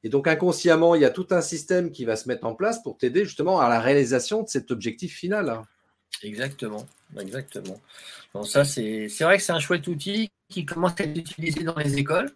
[0.02, 2.82] Et donc inconsciemment, il y a tout un système qui va se mettre en place
[2.82, 5.60] pour t'aider justement à la réalisation de cet objectif final.
[6.22, 6.86] Exactement,
[7.20, 7.78] exactement.
[8.44, 11.98] Ça, c'est vrai que c'est un chouette outil qui commence à être utilisé dans les
[11.98, 12.30] écoles.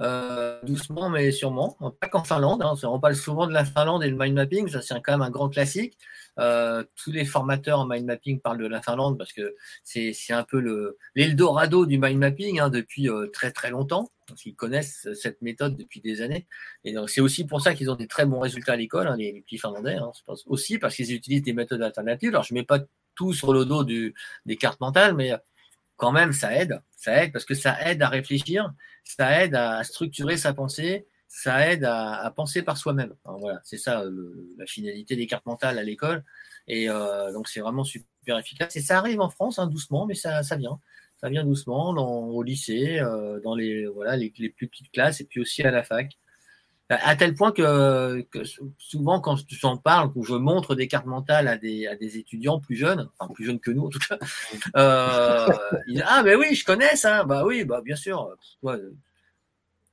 [0.00, 2.62] Euh, doucement mais sûrement, pas qu'en Finlande.
[2.62, 2.74] Hein.
[2.84, 5.30] On parle souvent de la Finlande et le mind mapping, ça c'est quand même un
[5.30, 5.98] grand classique.
[6.38, 10.44] Euh, tous les formateurs en mind mapping parlent de la Finlande parce que c'est un
[10.44, 14.08] peu l'Eldorado du mind mapping hein, depuis euh, très très longtemps.
[14.28, 16.46] Donc, ils connaissent cette méthode depuis des années.
[16.84, 19.40] Et c'est aussi pour ça qu'ils ont des très bons résultats à l'école, hein, les,
[19.40, 19.96] petits Finlandais.
[19.96, 20.12] Hein,
[20.46, 22.30] aussi parce qu'ils utilisent des méthodes alternatives.
[22.30, 22.80] Alors je mets pas
[23.14, 24.14] tout sur le dos du,
[24.46, 25.32] des cartes mentales, mais
[25.98, 26.80] quand même, ça aide.
[26.96, 28.72] Ça aide parce que ça aide à réfléchir,
[29.04, 33.14] ça aide à structurer sa pensée, ça aide à, penser par soi-même.
[33.24, 34.02] voilà, c'est ça
[34.56, 36.24] la finalité des cartes mentales à l'école.
[36.68, 38.76] Et euh, donc, c'est vraiment super efficace.
[38.76, 40.78] Et ça arrive en France, hein, doucement, mais ça, vient.
[41.16, 45.40] Ça vient doucement au lycée, euh, dans les, voilà, les, plus petites classes et puis
[45.40, 46.16] aussi à la fac.
[46.90, 48.26] À tel point que,
[48.78, 53.10] souvent, quand j'en parle, ou je montre des cartes mentales à des, étudiants plus jeunes,
[53.18, 54.18] enfin plus jeunes que nous en tout cas,
[54.76, 55.46] euh,
[55.86, 57.24] ils disent Ah, mais oui, je connais ça.
[57.24, 58.34] Bah oui, bah bien sûr.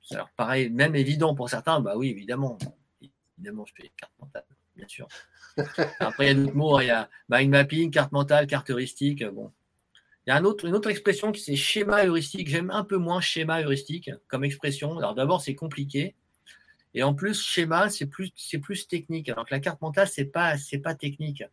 [0.05, 1.79] Ça leur paraît même évident pour certains.
[1.79, 2.57] Bah oui, évidemment.
[3.37, 4.45] Évidemment, je fais des cartes mentales,
[4.75, 5.07] bien sûr.
[5.99, 6.79] Après, il y a d'autres mots.
[6.79, 9.25] Il y a mind mapping, carte mentale, carte heuristique.
[9.25, 9.51] Bon.
[10.25, 12.47] Il y a une autre expression qui c'est schéma heuristique.
[12.47, 14.97] J'aime un peu moins schéma heuristique comme expression.
[14.97, 16.15] Alors d'abord, c'est compliqué.
[16.93, 19.29] Et en plus, schéma, c'est plus, c'est plus technique.
[19.29, 21.43] Alors que la carte mentale, c'est pas, c'est pas technique.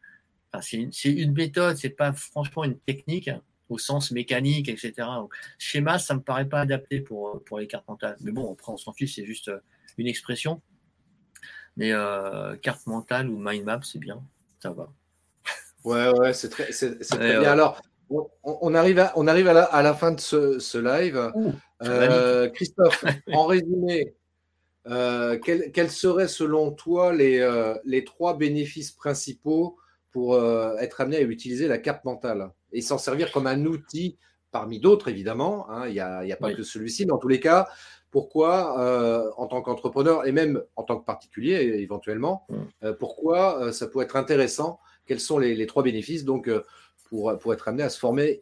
[0.53, 3.31] Enfin, c'est, une, une méthode, c'est pas franchement une technique
[3.69, 4.93] au sens mécanique, etc.
[5.17, 8.17] Donc, schéma, ça me paraît pas adapté pour, pour les cartes mentales.
[8.21, 9.59] Mais bon, après, on s'en fiche, c'est juste euh,
[9.99, 10.61] une expression.
[11.77, 14.23] Mais euh, carte mentale ou mind map, c'est bien,
[14.61, 14.93] ça va.
[15.85, 17.51] Ouais, ouais, c'est très, c'est, très bien.
[17.51, 17.81] Alors,
[18.43, 21.33] on, arrive, à, on arrive à, la, à la fin de ce, ce live.
[21.83, 24.15] Euh, Christophe, en résumé,
[24.89, 29.79] euh, quels, seraient selon toi les, euh, les trois bénéfices principaux
[30.11, 32.51] pour euh, être amené à utiliser la carte mentale?
[32.73, 34.17] Et s'en servir comme un outil
[34.51, 35.71] parmi d'autres, évidemment.
[35.71, 37.69] Hein, il n'y a, a, pas que celui-ci, mais en tous les cas,
[38.11, 42.93] pourquoi, en tant qu'entrepreneur et même en tant que particulier éventuellement, mm.
[42.99, 44.79] pourquoi ça peut être intéressant?
[45.07, 46.51] Quels sont les, les trois bénéfices donc
[47.09, 48.41] pour, pour, être amené à se former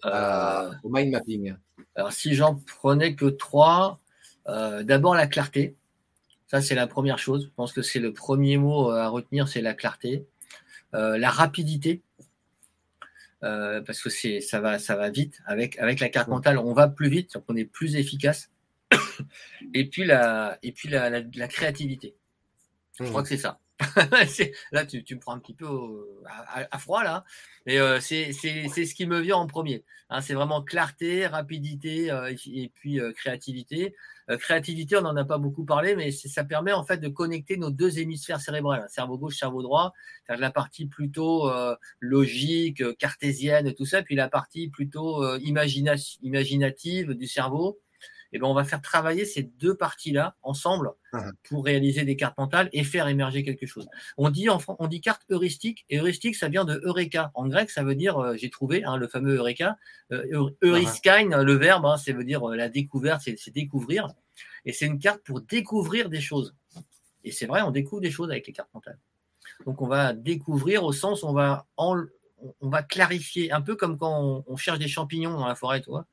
[0.83, 1.55] au mind mapping?
[1.95, 4.01] Alors, si j'en prenais que trois,
[4.47, 5.76] d'abord la clarté.
[6.49, 7.45] Ça, c'est la première chose.
[7.45, 10.26] Je pense que c'est le premier mot à retenir, c'est la clarté.
[10.95, 12.03] Euh, la rapidité,
[13.43, 15.41] euh, parce que c'est ça va, ça va vite.
[15.47, 18.51] Avec, avec la carte mentale, on va plus vite, donc on est plus efficace.
[19.74, 22.14] et puis la, et puis la, la, créativité.
[22.99, 23.24] Je crois mmh.
[23.24, 23.61] que c'est ça.
[24.72, 25.66] là, tu, tu, me prends un petit peu
[26.26, 27.24] à, froid, là.
[27.66, 29.85] Mais euh, c'est ce qui me vient en premier.
[30.11, 33.95] Hein, c'est vraiment clarté, rapidité euh, et, puis euh, créativité.
[34.39, 37.70] créativité, on n'en a pas beaucoup parlé, mais ça permet en fait de connecter nos
[37.70, 39.93] deux hémisphères cérébrales, hein, cerveau gauche, cerveau droit,
[40.26, 41.51] faire la partie plutôt
[42.01, 47.81] logique, cartésienne, tout ça, puis la partie plutôt imaginative du cerveau
[48.33, 51.33] eh ben, on va faire travailler ces deux parties-là ensemble uh-huh.
[51.49, 53.89] pour réaliser des cartes mentales et faire émerger quelque chose.
[54.16, 57.31] On dit, en, on dit carte heuristique, et heuristique, ça vient de eureka.
[57.35, 59.76] En grec, ça veut dire, euh, j'ai trouvé, hein, le fameux eureka.
[60.12, 61.43] Euh, uh-huh.
[61.43, 64.09] le verbe, hein, ça veut dire euh, la découverte, c'est découvrir.
[64.64, 66.55] Et c'est une carte pour découvrir des choses.
[67.24, 68.99] Et c'est vrai, on découvre des choses avec les cartes mentales.
[69.66, 71.66] Donc on va découvrir au sens, on va,
[72.61, 75.91] on va clarifier, un peu comme quand on, cherche des champignons dans la forêt, tu
[75.91, 76.07] vois.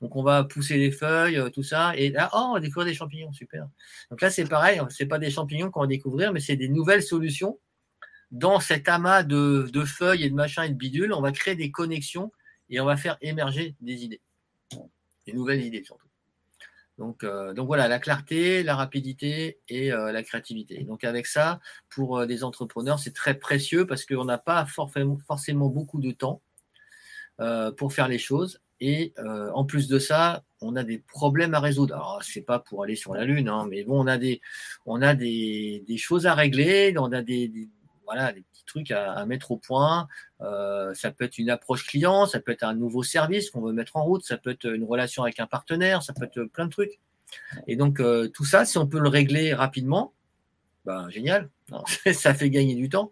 [0.00, 2.86] Donc on va pousser les feuilles, euh, tout ça, et là, oh, on va découvrir
[2.86, 3.68] des champignons, super.
[4.10, 7.02] Donc là, c'est pareil, c'est pas des champignons qu'on va découvrir, mais c'est des nouvelles
[7.02, 7.58] solutions.
[8.32, 11.70] Dans cet amas de, feuilles et de machins et de bidules, on va créer des
[11.70, 12.32] connexions
[12.68, 14.20] et on va faire émerger des idées.
[15.26, 16.05] Des nouvelles idées surtout.
[16.98, 20.84] Donc, euh, donc voilà, la clarté, la rapidité et euh, la créativité.
[20.84, 26.00] Donc avec ça, pour des entrepreneurs, c'est très précieux parce qu'on n'a pas forcément, beaucoup
[26.00, 26.42] de temps
[27.76, 31.60] pour faire les choses et euh, en plus de ça, on a des problèmes à
[31.60, 31.94] résoudre.
[31.94, 34.40] Alors, c'est pas pour aller sur la Lune, hein, mais bon, on a des,
[34.84, 37.68] on a des, des choses à régler, on a des,
[38.04, 40.08] voilà, des trucs à, à mettre au point.
[40.40, 43.72] Euh, ça peut être une approche client, ça peut être un nouveau service qu'on veut
[43.72, 46.66] mettre en route, ça peut être une relation avec un partenaire, ça peut être plein
[46.66, 47.00] de trucs.
[47.66, 50.12] Et donc, euh, tout ça, si on peut le régler rapidement,
[50.84, 51.50] ben, génial.
[52.12, 53.10] ça fait gagner du temps.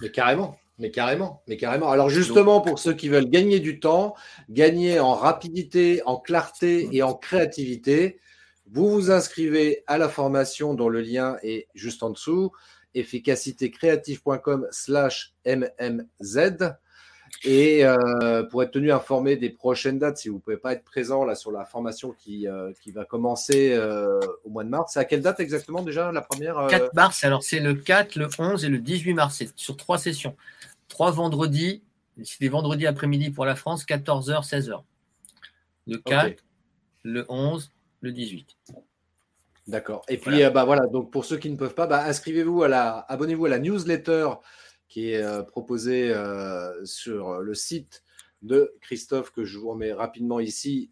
[0.00, 0.58] Mais carrément.
[0.78, 1.90] Mais carrément, mais carrément.
[1.90, 4.14] Alors justement, pour ceux qui veulent gagner du temps,
[4.48, 8.18] gagner en rapidité, en clarté et en créativité,
[8.72, 12.52] vous vous inscrivez à la formation dont le lien est juste en dessous,
[12.94, 16.74] efficacitécréative.com slash mmz.
[17.44, 20.82] Et euh, pour être tenu informé des prochaines dates, si vous ne pouvez pas être
[20.82, 24.94] présent là sur la formation qui, euh, qui va commencer euh, au mois de mars,
[24.94, 28.28] c'est à quelle date exactement déjà la première 4 mars, alors c'est le 4, le
[28.36, 30.34] 11 et le 18 mars, c'est sur trois sessions
[30.90, 31.82] trois vendredis,
[32.22, 34.82] c'est des vendredis après-midi pour la France, 14h, 16h.
[35.86, 36.44] Le 4,
[37.04, 37.72] le 11,
[38.02, 38.58] le 18.
[39.70, 40.04] D'accord.
[40.08, 42.68] Et puis, euh, bah, voilà, donc pour ceux qui ne peuvent pas, bah, inscrivez-vous à
[42.68, 44.30] la, abonnez-vous à la newsletter
[44.88, 48.02] qui est euh, proposée euh, sur le site
[48.42, 50.90] de Christophe que je vous remets rapidement ici,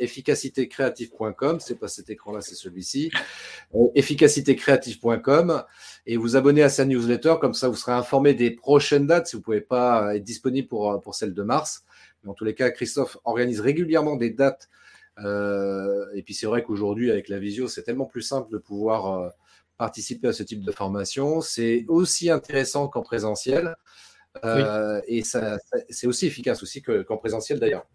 [0.00, 3.12] efficacitécreative.com, c'est pas cet écran-là, c'est celui-ci,
[3.94, 5.62] efficacitécreative.com,
[6.06, 9.28] et vous abonnez à sa newsletter, comme ça vous serez informé des prochaines dates.
[9.28, 11.84] Si vous ne pouvez pas être disponible pour, pour celle de mars.
[12.24, 14.68] Mais en tous les cas, Christophe organise régulièrement des dates,
[15.24, 19.06] euh, et puis c'est vrai qu'aujourd'hui, avec la visio, c'est tellement plus simple de pouvoir
[19.06, 19.28] euh,
[19.76, 21.40] participer à ce type de formation.
[21.40, 23.76] C'est aussi intéressant qu'en présentiel.
[24.44, 25.58] Euh, et ça,
[25.88, 27.86] c'est aussi efficace aussi qu'en présentiel d'ailleurs.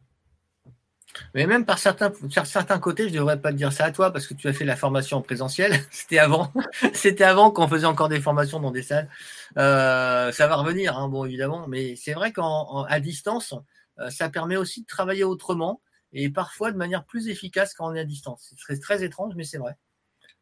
[1.33, 2.11] Mais même par certains,
[2.43, 4.53] certains côtés, je ne devrais pas te dire ça à toi parce que tu as
[4.53, 5.73] fait la formation en présentiel.
[5.91, 6.51] C'était avant.
[6.93, 9.09] C'était avant qu'on faisait encore des formations dans des salles.
[9.55, 11.67] Ça va revenir, hein, bon évidemment.
[11.69, 13.55] Mais c'est vrai qu'à distance,
[14.09, 15.79] ça permet aussi de travailler autrement
[16.15, 18.47] et parfois de manière plus efficace quand on est à distance.
[18.49, 19.77] C'est très, très étrange, mais c'est vrai.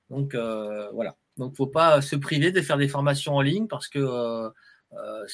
[0.09, 1.17] Donc voilà.
[1.37, 4.51] Donc faut pas se priver de faire des formations en ligne parce que
[4.95, 5.25] euh,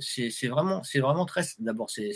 [0.00, 1.42] c'est vraiment, c'est vraiment très.
[1.58, 2.10] D'abord, c'est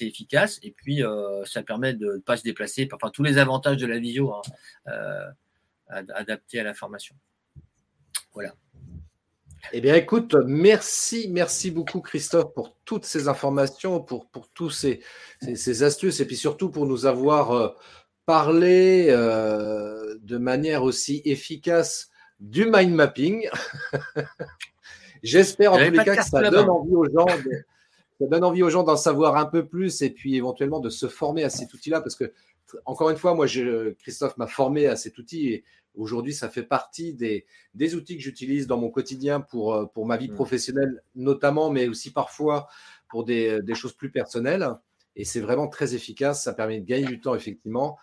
[0.00, 2.88] efficace et puis euh, ça permet de ne pas se déplacer.
[2.92, 4.40] Enfin, tous les avantages de la visio hein,
[4.88, 5.30] euh,
[5.88, 7.14] adaptés à la formation.
[8.32, 8.54] Voilà.
[9.72, 15.00] Eh bien, écoute, merci, merci beaucoup, Christophe, pour toutes ces informations, pour, pour tous ces,
[15.40, 17.74] ces, astuces et puis surtout pour nous avoir
[18.26, 22.10] parlé de manière aussi efficace
[22.40, 23.48] du mind mapping.
[25.22, 27.26] J'espère en tous les cas que ça donne, envie aux gens
[28.20, 31.06] ça donne envie aux gens d'en savoir un peu plus et puis éventuellement de se
[31.06, 32.32] former à cet outil-là parce que,
[32.84, 35.64] encore une fois, moi, je, Christophe m'a formé à cet outil et
[35.96, 40.06] aujourd'hui, ça fait partie des, des outils que j'utilise dans mon quotidien pour, euh, pour
[40.06, 40.34] ma vie mm.
[40.34, 42.68] professionnelle notamment, mais aussi parfois
[43.08, 44.68] pour des, des choses plus personnelles.
[45.16, 46.44] Et c'est vraiment très efficace.
[46.44, 47.98] Ça permet de gagner du temps, effectivement.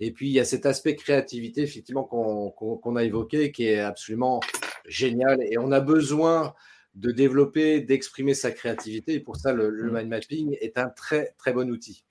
[0.00, 4.40] Et puis, il y a cet aspect créativité, effectivement, qu'on a évoqué, qui est absolument
[4.86, 5.38] génial.
[5.50, 6.54] Et on a besoin
[6.94, 9.14] de développer, d'exprimer sa créativité.
[9.14, 9.94] Et pour ça, le, mm.
[9.94, 12.04] mind mapping est un très, très bon outil.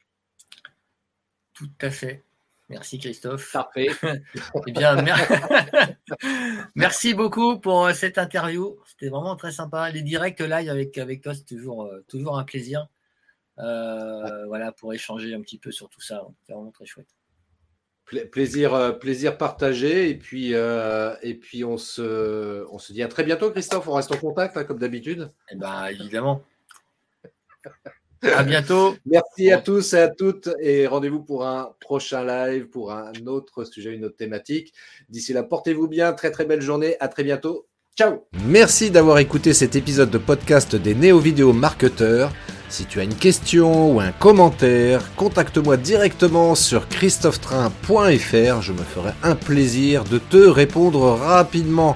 [1.54, 2.24] Tout à fait.
[2.70, 3.52] Merci Christophe.
[3.52, 3.88] Parfait.
[4.68, 4.98] eh bien,
[6.76, 8.80] merci beaucoup pour euh, cette interview.
[8.88, 9.92] C'était vraiment très sympa.
[9.92, 12.88] Les directs live avec, avec toi, c'est toujours, euh, toujours un plaisir.
[13.60, 16.28] Euh, voilà, pour échanger un petit peu sur tout ça.
[16.44, 17.08] C'est vraiment très chouette.
[18.32, 20.10] Plaisir, plaisir partagé.
[20.10, 23.88] Et puis, euh, et puis on, se, on se dit à très bientôt, Christophe.
[23.88, 25.32] On reste en contact, hein, comme d'habitude.
[25.52, 26.44] Eh ben, évidemment.
[28.22, 28.96] À bientôt.
[29.06, 30.50] Merci à tous et à toutes.
[30.60, 34.74] Et rendez-vous pour un prochain live, pour un autre sujet, une autre thématique.
[35.10, 36.14] D'ici là, portez-vous bien.
[36.14, 36.96] Très, très belle journée.
[37.00, 37.68] À très bientôt.
[37.98, 38.26] Ciao.
[38.46, 42.34] Merci d'avoir écouté cet épisode de podcast des néo-vidéo marketeurs.
[42.68, 49.12] Si tu as une question ou un commentaire, contacte-moi directement sur christophetrain.fr, je me ferai
[49.24, 51.96] un plaisir de te répondre rapidement.